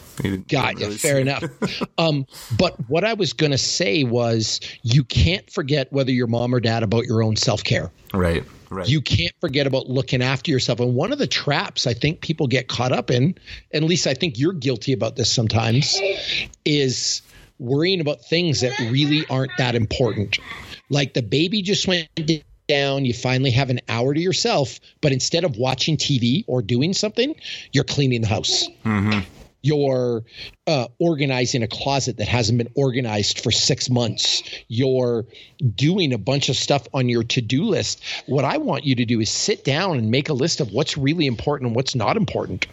[0.48, 0.86] Got you.
[0.86, 1.44] really Fair enough.
[1.98, 2.26] Um,
[2.58, 6.62] but what I was going to say was you can't forget whether you're mom or
[6.62, 7.92] dad about your own self care.
[8.14, 8.44] Right.
[8.70, 8.88] Right.
[8.88, 10.80] You can't forget about looking after yourself.
[10.80, 13.36] And one of the traps I think people get caught up in,
[13.72, 16.00] and Lisa, I think you're guilty about this sometimes,
[16.64, 17.22] is
[17.60, 20.40] worrying about things that really aren't that important.
[20.90, 22.08] Like the baby just went
[22.68, 26.94] down, you finally have an hour to yourself, but instead of watching TV or doing
[26.94, 27.36] something,
[27.72, 28.68] you're cleaning the house.
[29.62, 30.24] You're
[30.68, 34.42] uh, organizing a closet that hasn't been organized for six months.
[34.70, 35.26] You're
[35.76, 38.02] doing a bunch of stuff on your to do list.
[38.26, 40.98] What I want you to do is sit down and make a list of what's
[40.98, 42.68] really important and what's not important.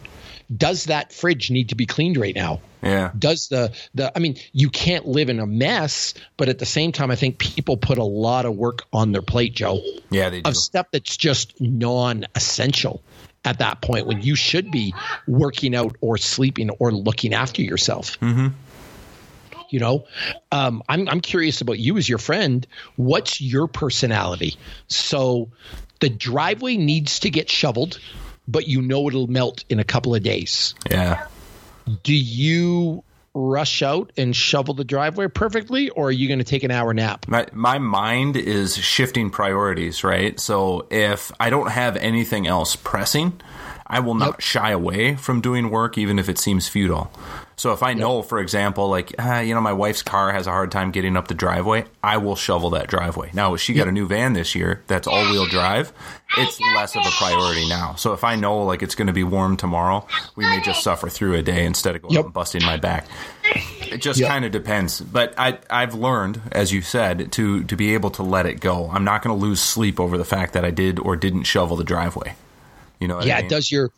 [0.55, 2.61] Does that fridge need to be cleaned right now?
[2.87, 3.11] yeah.
[3.19, 6.93] does the the i mean you can't live in a mess but at the same
[6.93, 9.81] time i think people put a lot of work on their plate joe
[10.11, 10.31] Yeah.
[10.31, 10.49] They do.
[10.49, 13.03] of stuff that's just non-essential
[13.45, 14.95] at that point when you should be
[15.27, 18.49] working out or sleeping or looking after yourself mm-hmm.
[19.71, 20.07] you know
[20.53, 22.67] um, I'm, I'm curious about you as your friend
[22.97, 24.57] what's your personality
[24.89, 25.51] so
[26.01, 27.99] the driveway needs to get shoveled
[28.49, 31.27] but you know it'll melt in a couple of days Yeah.
[32.03, 33.03] do you
[33.39, 36.95] rush out and shovel the driveway perfectly or are you going to take an hour
[36.95, 40.41] nap My my mind is shifting priorities, right?
[40.41, 43.39] So if I don't have anything else pressing,
[43.89, 44.41] I will not Yep.
[44.41, 47.11] shy away from doing work, even if it seems futile.
[47.57, 50.51] So if I know, for example, like ah, you know, my wife's car has a
[50.51, 53.31] hard time getting up the driveway, I will shovel that driveway.
[53.33, 55.93] Now she got a new van this year that's all wheel drive.
[56.33, 57.95] It's less of a priority now.
[57.95, 61.09] So if I know like it's going to be warm tomorrow, we may just suffer
[61.09, 62.21] through a day instead of going Yep.
[62.21, 63.07] out and busting my back.
[63.91, 64.29] It just Yep.
[64.29, 65.01] kind of depends.
[65.01, 68.91] But I I've learned, as you said, to to be able to let it go.
[68.93, 71.77] I'm not going to lose sleep over the fact that I did or didn't shovel
[71.77, 72.35] the driveway.
[72.99, 73.51] You know, what I yeah mean?
[73.51, 73.91] does your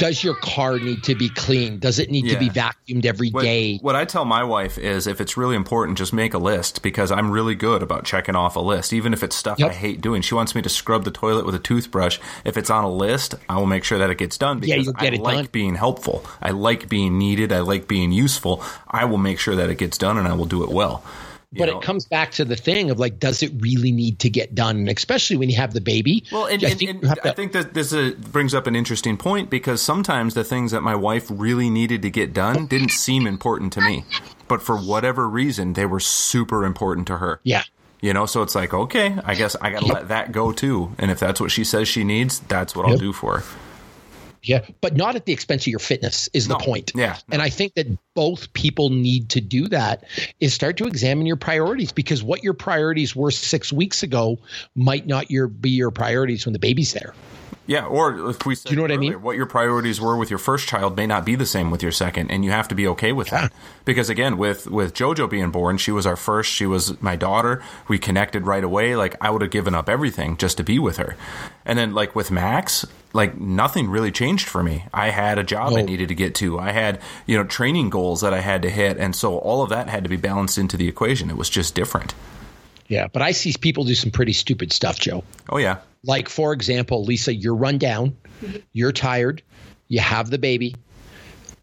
[0.00, 3.42] does your car need to be clean does it need to be vacuumed every What,
[3.44, 3.78] day?
[3.78, 7.12] what I tell my wife is if it's really important, just make a list because
[7.12, 9.70] I'm really good about checking off a list, even if it's stuff Yep.
[9.70, 10.20] I hate doing.
[10.22, 12.18] She wants me to scrub the toilet with a toothbrush.
[12.44, 14.92] If it's on a list, I will make sure that it gets done Yeah, because
[14.94, 15.48] get I like done.
[15.52, 16.24] being helpful.
[16.42, 17.52] I like being needed.
[17.52, 18.64] I like being useful.
[18.88, 21.04] I will make sure that it gets done and I will do it well.
[21.52, 21.78] But know?
[21.78, 24.88] it comes back to the thing of like, does it really need to get done?
[24.88, 26.24] Especially when you have the baby.
[26.30, 28.66] Well, and, I and- think and you have I think that this uh, brings up
[28.66, 32.66] an interesting point because sometimes the things that my wife really needed to get done
[32.66, 34.04] didn't seem important to me,
[34.48, 37.40] but for whatever reason, they were super important to her.
[37.42, 37.62] yeah.
[38.02, 39.94] You know, so it's like, okay, I guess I got to Yep.
[39.94, 40.94] let that go too.
[40.96, 43.44] And if that's what she says she needs, that's what I'll do for her.
[44.42, 46.92] Yeah, but not at the expense of your fitness is the point.
[46.94, 47.18] Yeah.
[47.30, 50.04] And I think that both people need to do that
[50.40, 54.38] is start to examine your priorities because what your priorities were 6 weeks ago
[54.74, 57.14] might not your be your priorities when the baby's there.
[57.66, 59.22] Yeah, or if we said you know what I mean?
[59.22, 61.92] What your priorities were with your first child may not be the same with your
[61.92, 63.52] second, and you have to be okay with that.
[63.84, 66.50] Because again, with with JoJo being born, she was our first.
[66.50, 67.62] She was my daughter.
[67.86, 68.96] We connected right away.
[68.96, 71.16] Like I would have given up everything just to be with her.
[71.70, 74.86] And then like with Max, like nothing really changed for me.
[74.92, 76.58] I had a job I needed to get to.
[76.58, 79.70] I had you know training goals that I had to hit, and so all of
[79.70, 81.30] that had to be balanced into the equation.
[81.30, 82.12] It was just different.
[82.88, 85.22] Yeah, but I see people do some pretty stupid stuff, Joe.
[85.48, 88.16] Oh yeah, Like for example, Lisa, you're run down,
[88.72, 89.42] you're tired,
[89.86, 90.74] you have the baby,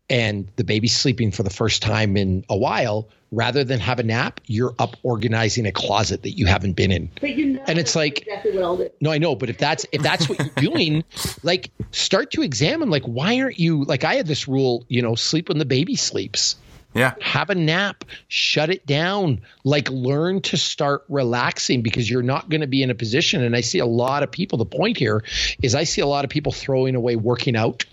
[0.09, 3.07] and the baby's sleeping for the first time in a while.
[3.33, 7.09] Rather than have a nap, you're up organizing a closet that you haven't been in.
[7.19, 8.89] But you know And it's like- exactly what I'll do.
[9.01, 11.03] No, I know, but if that's if that's what you're doing,
[11.43, 15.15] like start to examine like why aren't you like I had this rule, you know,
[15.15, 16.55] sleep when the baby sleeps.
[16.93, 17.15] yeah.
[17.19, 22.61] Have a nap, shut it down, like learn to start relaxing because you're not going
[22.61, 25.21] to be in a position and I see a lot of people the point here
[25.61, 27.83] is I see a lot of people throwing away working out,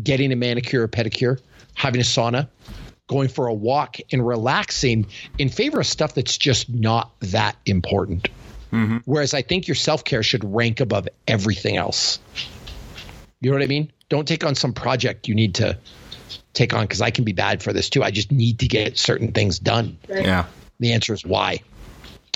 [0.00, 1.40] getting a manicure or pedicure,
[1.74, 2.48] having a sauna,
[3.08, 5.06] going for a walk and relaxing
[5.38, 8.28] in favor of stuff that's just not that important.
[8.72, 8.98] Mm-hmm.
[9.04, 12.18] Whereas I think your self care should rank above everything else.
[13.40, 13.92] You know what I mean?
[14.08, 15.76] Don't take on some project you need to
[16.54, 18.02] take on because I can be bad for this too.
[18.02, 19.98] I just need to get certain things done.
[20.08, 20.46] Yeah.
[20.80, 21.60] The answer is why.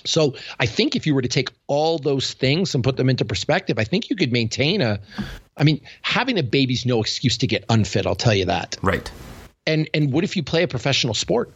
[0.05, 3.25] So I think if you were to take all those things and put them into
[3.25, 5.01] perspective, I think you could maintain a.
[5.57, 8.07] I mean, having a baby's no excuse to get unfit.
[8.07, 8.77] I'll tell you that.
[8.83, 9.11] Right.
[9.67, 11.53] And and what if you play a professional sport?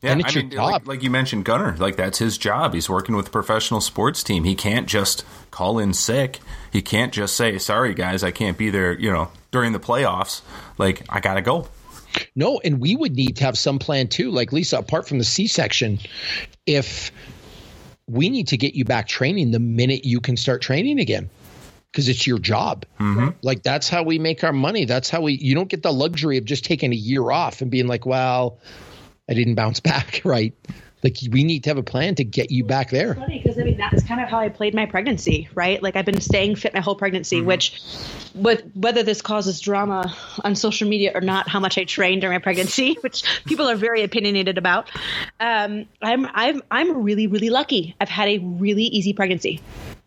[0.00, 0.70] Yeah, And it's I your mean, job.
[0.70, 2.72] Like, like you mentioned, Gunnar, like that's his job.
[2.72, 4.44] He's working with a professional sports team.
[4.44, 6.38] He can't just call in sick.
[6.72, 10.42] He can't just say, "Sorry, guys, I can't be there." You know, during the playoffs,
[10.78, 11.66] like I gotta go.
[12.36, 14.30] No, and we would need to have some plan too.
[14.30, 15.98] Like Lisa, apart from the C section,
[16.66, 17.10] if
[18.06, 21.28] we need to get you back training the minute you can start training again.
[21.92, 22.84] Because it's your job.
[23.42, 24.84] Like that's how we make our money.
[24.84, 27.70] That's how we you don't get the luxury of just taking a year off and
[27.70, 28.58] being like, well,
[29.28, 30.54] I didn't bounce back, right?
[31.02, 33.14] Like we need to have a plan to get you back there.
[33.14, 35.80] funny because I mean that's kind of how I played my pregnancy, right?
[35.80, 37.80] Like I've been staying fit my whole pregnancy, which,
[38.34, 40.12] with whether this causes drama
[40.42, 43.76] on social media or not, how much I trained during my pregnancy, which people are
[43.76, 44.90] very opinionated about.
[45.38, 47.94] Um, I'm I'm I'm really really lucky.
[48.00, 49.60] I've had a really easy pregnancy.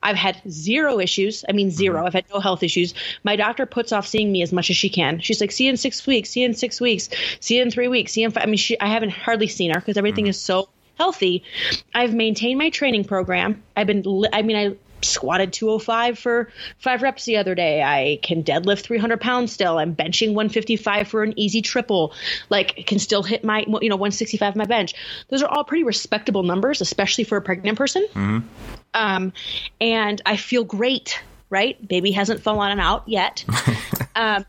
[0.04, 1.46] I've had zero issues.
[1.48, 2.06] I mean, 0 mm-hmm.
[2.06, 2.94] I've had no health issues.
[3.24, 5.20] My doctor puts off seeing me as much as she can.
[5.20, 7.72] She's like, see you in six weeks, see you in six weeks, see you in
[7.72, 8.44] three weeks, see you in five.
[8.44, 10.30] I mean, she, I haven't hardly seen her because everything mm-hmm.
[10.30, 11.44] is so healthy.
[11.94, 13.64] I've maintained my training program.
[13.76, 17.82] I've been, li- I mean, I squatted 205 for five reps the other day.
[17.82, 19.78] I can deadlift 300 pounds still.
[19.78, 22.14] I'm benching 155 for an easy triple.
[22.50, 24.94] Like, I can still hit my, you know, 165 my bench.
[25.30, 28.08] Those are all pretty respectable numbers, especially for a pregnant person.
[28.94, 29.34] Um,
[29.80, 31.20] and I feel great.
[31.50, 33.44] Right, baby hasn't fallen out yet.
[34.16, 34.46] um,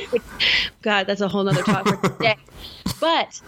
[0.82, 2.36] God, that's a whole nother talk for today.
[3.00, 3.40] But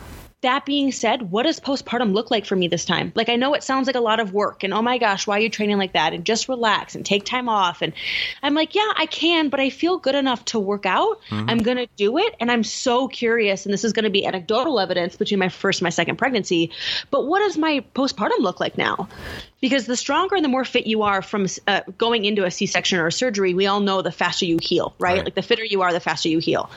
[0.43, 3.13] that being said, what does postpartum look like for me this time?
[3.15, 5.39] Like, I know it sounds like a lot of work, and oh my gosh, why
[5.39, 6.13] are you training like that?
[6.13, 7.81] And just relax and take time off.
[7.81, 7.93] And
[8.43, 11.21] I'm like, yeah, I can, but I feel good enough to work out.
[11.31, 12.35] I'm going to do it.
[12.41, 15.81] And I'm so curious, and this is going to be anecdotal evidence between my first
[15.81, 16.71] and my second pregnancy.
[17.11, 19.09] But what does my postpartum look like now?
[19.61, 22.67] Because the stronger and the more fit you are from uh, going into a C
[22.67, 25.19] section or a surgery, we all know the faster you heal, right?
[25.19, 25.25] Right.
[25.25, 26.69] Like the fitter you are, the faster you heal.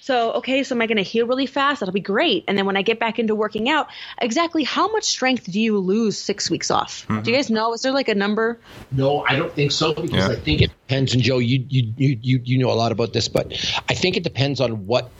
[0.00, 1.80] So, okay, so am I going to heal really fast?
[1.80, 2.44] That'll be great.
[2.48, 3.88] And then when I get back into working out,
[4.18, 7.06] exactly how much strength do you lose six weeks off?
[7.06, 7.32] Do you mm-hmm.
[7.32, 7.72] guys know?
[7.74, 8.58] Is there like a number?
[8.90, 10.28] No, I don't think so because Yeah.
[10.28, 11.14] I think it depends.
[11.14, 13.52] And Joe, you you you you you know a lot about this, but
[13.88, 15.10] I think it depends on what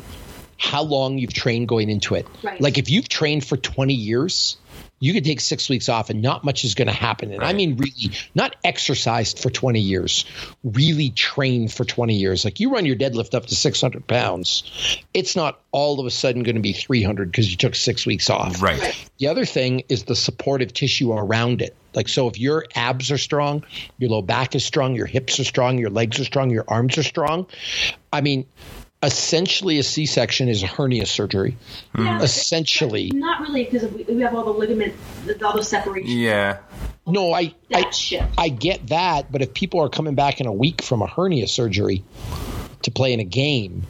[0.58, 2.26] how long you've trained going into it.
[2.42, 2.60] Right.
[2.60, 4.56] Like if you've trained for 20 years,
[5.02, 7.32] you could take six weeks off and not much is going to happen.
[7.32, 10.24] And I mean, really, not exercised for 20 years,
[10.62, 12.44] really trained for 20 years.
[12.44, 14.62] Like you run your deadlift up to 600 pounds,
[15.12, 18.30] it's not all of a sudden going to be 300 because you took six weeks
[18.30, 18.62] off.
[18.62, 19.10] Right.
[19.18, 21.74] The other thing is the supportive tissue around it.
[21.94, 23.64] Like, so if your abs are strong,
[23.98, 26.96] your low back is strong, your hips are strong, your legs are strong, your arms
[26.96, 27.48] are strong.
[28.12, 28.46] I mean,
[29.02, 31.56] essentially a C-section is a hernia surgery.
[31.94, 32.18] Yeah, mm-hmm.
[32.18, 34.94] but Essentially, not really because we, we have all the ligament,
[35.44, 36.08] all the separation.
[36.10, 36.58] Yeah.
[37.06, 38.22] no, I, That I shit.
[38.38, 41.48] I get that, but if people are coming back in a week from a hernia
[41.48, 42.04] surgery
[42.82, 43.84] to play in a game,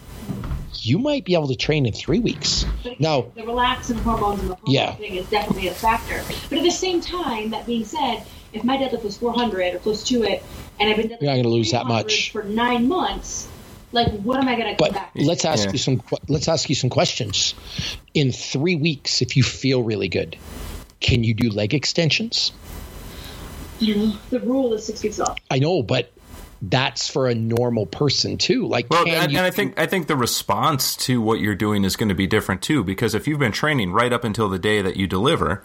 [0.75, 2.65] you might be able to train in three weeks.
[2.99, 4.95] No, the relaxin hormones and the hormone Yeah.
[4.95, 6.23] thing is definitely a factor.
[6.49, 10.03] But at the same time, that being said, if my deadlift was 400 or close
[10.05, 10.43] to it,
[10.81, 12.33] and I've been deadlifting You're not gonna lose that much.
[12.33, 13.47] for nine months,
[13.93, 15.11] like what am I going to come but back?
[15.15, 15.73] let's ask Yeah.
[15.73, 17.55] you some let's ask you some questions.
[18.15, 20.37] In three weeks, if you feel really good,
[21.01, 22.53] can you do leg extensions?
[23.79, 25.39] You know, the rule is six weeks off.
[25.51, 26.13] I know, but
[26.65, 28.69] that's for a normal person too.
[28.69, 31.57] Like, Well, can and, you and I think I think the response to what you're
[31.57, 32.85] doing is going to be different too.
[32.85, 35.65] Because if you've been training right up until the day that you deliver,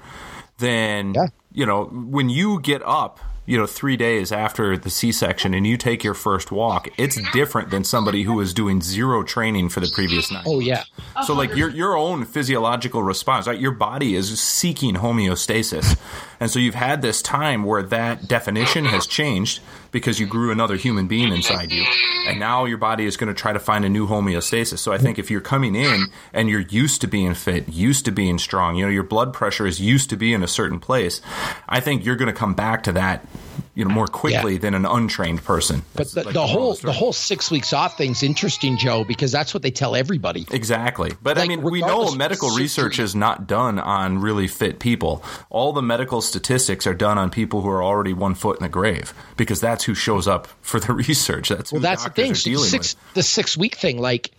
[0.58, 1.28] then Yeah.
[1.54, 5.78] you know when you get up, you know, three days after the C-section and you
[5.78, 9.90] take your first walk, it's different than somebody who was doing zero training for the
[9.96, 10.44] previous night.
[10.46, 10.84] Oh yeah,
[11.26, 13.60] So like your your own physiological response, right?
[13.60, 15.98] Your body is seeking homeostasis.
[16.40, 19.62] And so you've had this time where that definition has changed
[19.92, 21.86] because you grew another human being inside you.
[22.28, 24.80] And now your body is going to try to find a new homeostasis.
[24.80, 28.12] So I think if you're coming in and you're used to being fit, used to
[28.12, 31.22] being strong, you know, your blood pressure is used to be in a certain place,
[31.70, 33.26] I think you're going to come back to that
[33.74, 34.60] you know more quickly Yeah.
[34.60, 35.84] than an untrained person.
[35.96, 39.32] but the, like the moral whole the whole six weeks off thing's interesting, Joe, because
[39.32, 40.48] that's what they tell everybody.
[40.52, 41.12] Exactly.
[41.22, 45.24] But I mean, we know medical research is not done on really fit people.
[45.52, 48.70] All the medical statistics are done on people who are already one foot in the
[48.70, 51.50] grave because that's who shows up for the research.
[51.50, 52.34] That's Well, that's the thing.
[52.34, 53.14] The six with.
[53.14, 54.32] the six week thing, like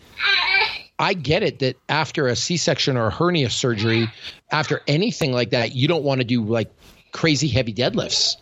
[0.98, 4.08] I get it that after a C section or a hernia surgery,
[4.50, 6.70] after anything like that, you don't want to do like
[7.12, 8.36] crazy heavy deadlifts.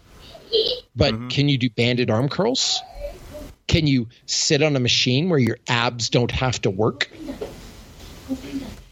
[0.94, 1.28] But Mm-hmm.
[1.28, 2.80] can you do banded arm curls?
[3.66, 7.10] Can you sit on a machine where your abs don't have to work?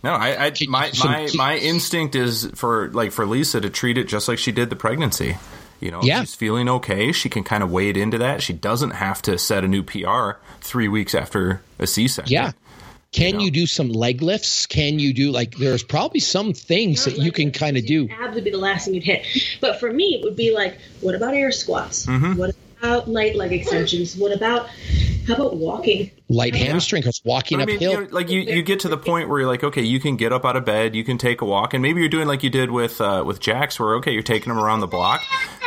[0.03, 4.05] No, I, I my my my instinct is for like for Lisa to treat it
[4.05, 5.37] just like she did the pregnancy.
[5.81, 6.21] You know, Yeah.
[6.21, 7.13] she's feeling okay.
[7.13, 8.43] She can kind of wade into that.
[8.43, 12.33] She doesn't have to set a new PR three weeks after a C-section.
[12.33, 12.53] Yeah.
[13.13, 13.45] Can know?
[13.45, 14.67] you do some leg lifts?
[14.67, 18.09] Can you do like there's probably some things that you can kind of do.
[18.11, 19.25] Abs would be the last thing you'd hit.
[19.61, 22.07] But for me, it would be like, what about air squats?
[22.07, 22.35] Mm-hmm.
[22.37, 24.17] What about light leg extensions?
[24.17, 24.69] What about
[25.29, 26.11] how about walking?
[26.29, 27.93] Light hamstring because walking I mean, uphill.
[27.93, 30.17] you know, like you, you get to the point where you're like, okay, you can
[30.17, 32.43] get up out of bed, you can take a walk, and maybe you're doing like
[32.43, 35.23] you did with uh, with Jax, where okay, you're taking him around the block.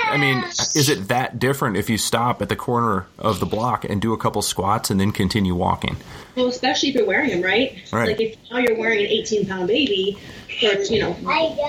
[0.10, 3.86] I mean, is it that different if you stop at the corner of the block
[3.86, 5.97] and do a couple squats and then continue walking?
[6.36, 7.78] Well, especially if you're wearing them, right?
[7.91, 8.10] Right.
[8.10, 10.18] Like if now you're wearing an 18 pound baby,
[10.64, 11.16] or you know,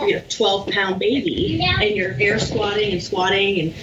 [0.06, 3.74] you know, 12 pound baby, and you're air squatting and squatting and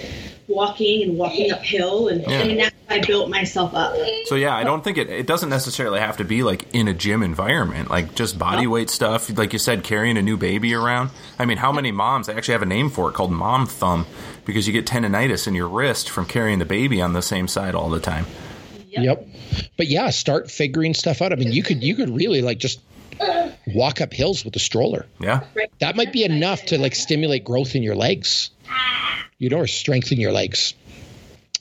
[0.48, 2.40] walking and walking uphill, and Yeah.
[2.42, 3.96] I that's how I built myself up.
[4.26, 6.94] So yeah, I don't think it it doesn't necessarily have to be like in a
[6.94, 9.36] gym environment, like just body weight stuff.
[9.36, 11.10] Like you said, carrying a new baby around.
[11.38, 12.26] I mean, how many moms?
[12.26, 14.06] They actually have a name for it called mom thumb
[14.44, 17.74] because you get tendonitis in your wrist from carrying the baby on the same side
[17.74, 18.26] all the time.
[18.88, 19.28] Yep.
[19.76, 21.32] But yeah, start figuring stuff out.
[21.32, 22.80] I mean, you could you could really like just
[23.74, 25.06] walk up hills with a stroller.
[25.20, 25.44] Yeah.
[25.80, 28.50] That might be enough to like stimulate growth in your legs.
[29.38, 30.74] You know, or strengthen your legs.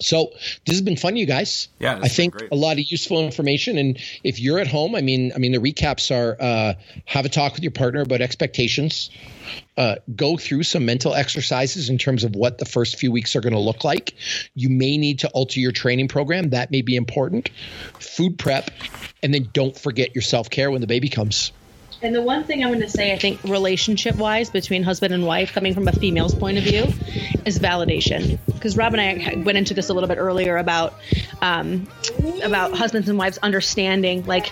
[0.01, 0.32] So
[0.65, 1.69] this has been fun, you guys.
[1.80, 3.78] Yeah, I think a lot of useful information.
[3.78, 6.73] And if you're at home, I mean, I mean, the recaps are uh,
[7.05, 9.09] have a talk with your partner about expectations.
[9.78, 13.41] Uh, go through some mental exercises in terms of what the first few weeks are
[13.41, 14.15] going to look like.
[14.53, 16.49] You may need to alter your training program.
[16.49, 17.49] That may be important.
[17.99, 18.71] Food prep,
[19.23, 21.51] and then don't forget your self care when the baby comes.
[22.05, 25.25] And the one thing I'm going to say, I think, relationship wise, between husband and
[25.25, 26.83] wife, coming from a female's point of view,
[27.45, 28.37] is validation.
[28.45, 30.93] Because Rob and I went into this a little bit earlier about
[31.41, 31.87] um,
[32.43, 34.51] about husbands and wives understanding, like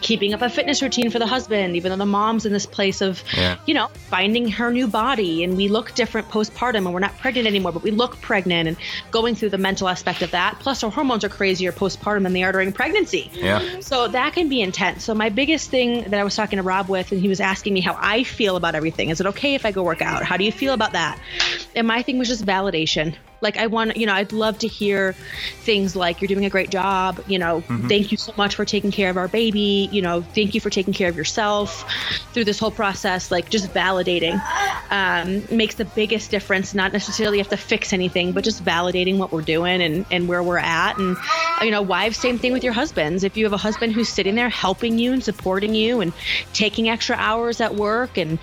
[0.00, 3.00] keeping up a fitness routine for the husband, even though the mom's in this place
[3.00, 3.56] of, Yeah.
[3.66, 7.48] you know, finding her new body, and we look different postpartum, and we're not pregnant
[7.48, 8.76] anymore, but we look pregnant, and
[9.10, 10.58] going through the mental aspect of that.
[10.60, 13.28] Plus, our hormones are crazier postpartum than they are during pregnancy.
[13.34, 13.80] Yeah.
[13.80, 15.04] So that can be intense.
[15.04, 17.74] So my biggest thing that I was talking to Rob with, and he was asking
[17.74, 19.10] me how I feel about everything.
[19.10, 20.22] Is it okay if I go work out?
[20.22, 21.18] How do you feel about that?
[21.74, 23.16] And my thing was just validation.
[23.40, 25.14] Like I want, you know, I'd love to hear
[25.60, 27.22] things like you're doing a great job.
[27.26, 29.88] You know, thank you so much for taking care of our baby.
[29.92, 31.84] You know, thank you for taking care of yourself
[32.32, 33.30] through this whole process.
[33.30, 34.40] Like just validating
[34.90, 36.74] um, makes the biggest difference.
[36.74, 40.42] Not necessarily have to fix anything, but just validating what we're doing and and where
[40.42, 40.98] we're at.
[40.98, 41.16] And
[41.62, 43.24] you know, wives, same thing with your husbands.
[43.24, 46.12] If you have a husband who's sitting there helping you and supporting you and
[46.52, 48.38] taking extra hours at work and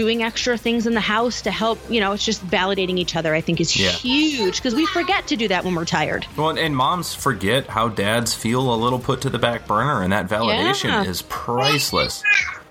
[0.00, 1.78] doing extra things in the house to help.
[1.90, 3.34] You know, it's just validating each other.
[3.34, 3.90] I think is Yeah.
[3.90, 6.24] huge because we forget to do that when we're tired.
[6.38, 10.10] Well, and moms forget how dads feel a little put to the back burner, and
[10.14, 11.04] that validation Yeah.
[11.04, 12.22] is priceless.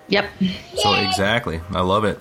[0.07, 0.25] Yep.
[0.77, 2.19] So exactly, I love it.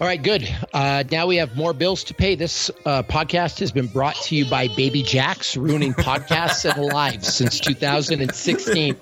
[0.00, 0.48] All right, good.
[0.72, 2.36] Uh, now we have more bills to pay.
[2.36, 7.34] This uh, podcast has been brought to you by Baby Jax, ruining podcasts and lives
[7.34, 8.94] since 2016.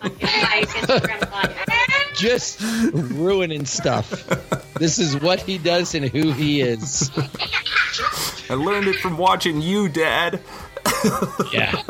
[2.14, 2.60] Just
[2.92, 4.10] ruining stuff.
[4.74, 7.10] This is what he does and who he is.
[8.50, 10.40] I learned it from watching you, Dad.
[11.52, 11.82] Yeah.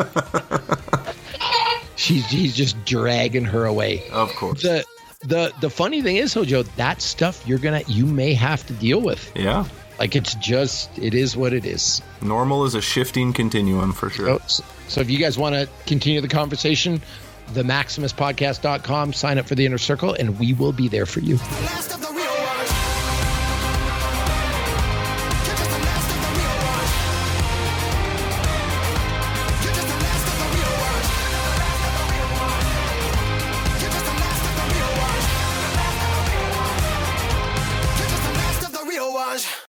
[1.96, 4.08] She's he's just dragging her away.
[4.10, 4.62] Of course.
[4.62, 4.84] The
[5.20, 9.00] the the funny thing is, Hojo, that stuff you're gonna you may have to deal
[9.00, 9.30] with.
[9.36, 9.66] Yeah.
[9.98, 12.02] Like it's just it is what it is.
[12.20, 14.40] Normal is a shifting continuum for sure.
[14.46, 17.00] So, so if you guys want to continue the conversation,
[17.54, 21.38] the maximuspodcast.com, sign up for the inner circle, and we will be there for you.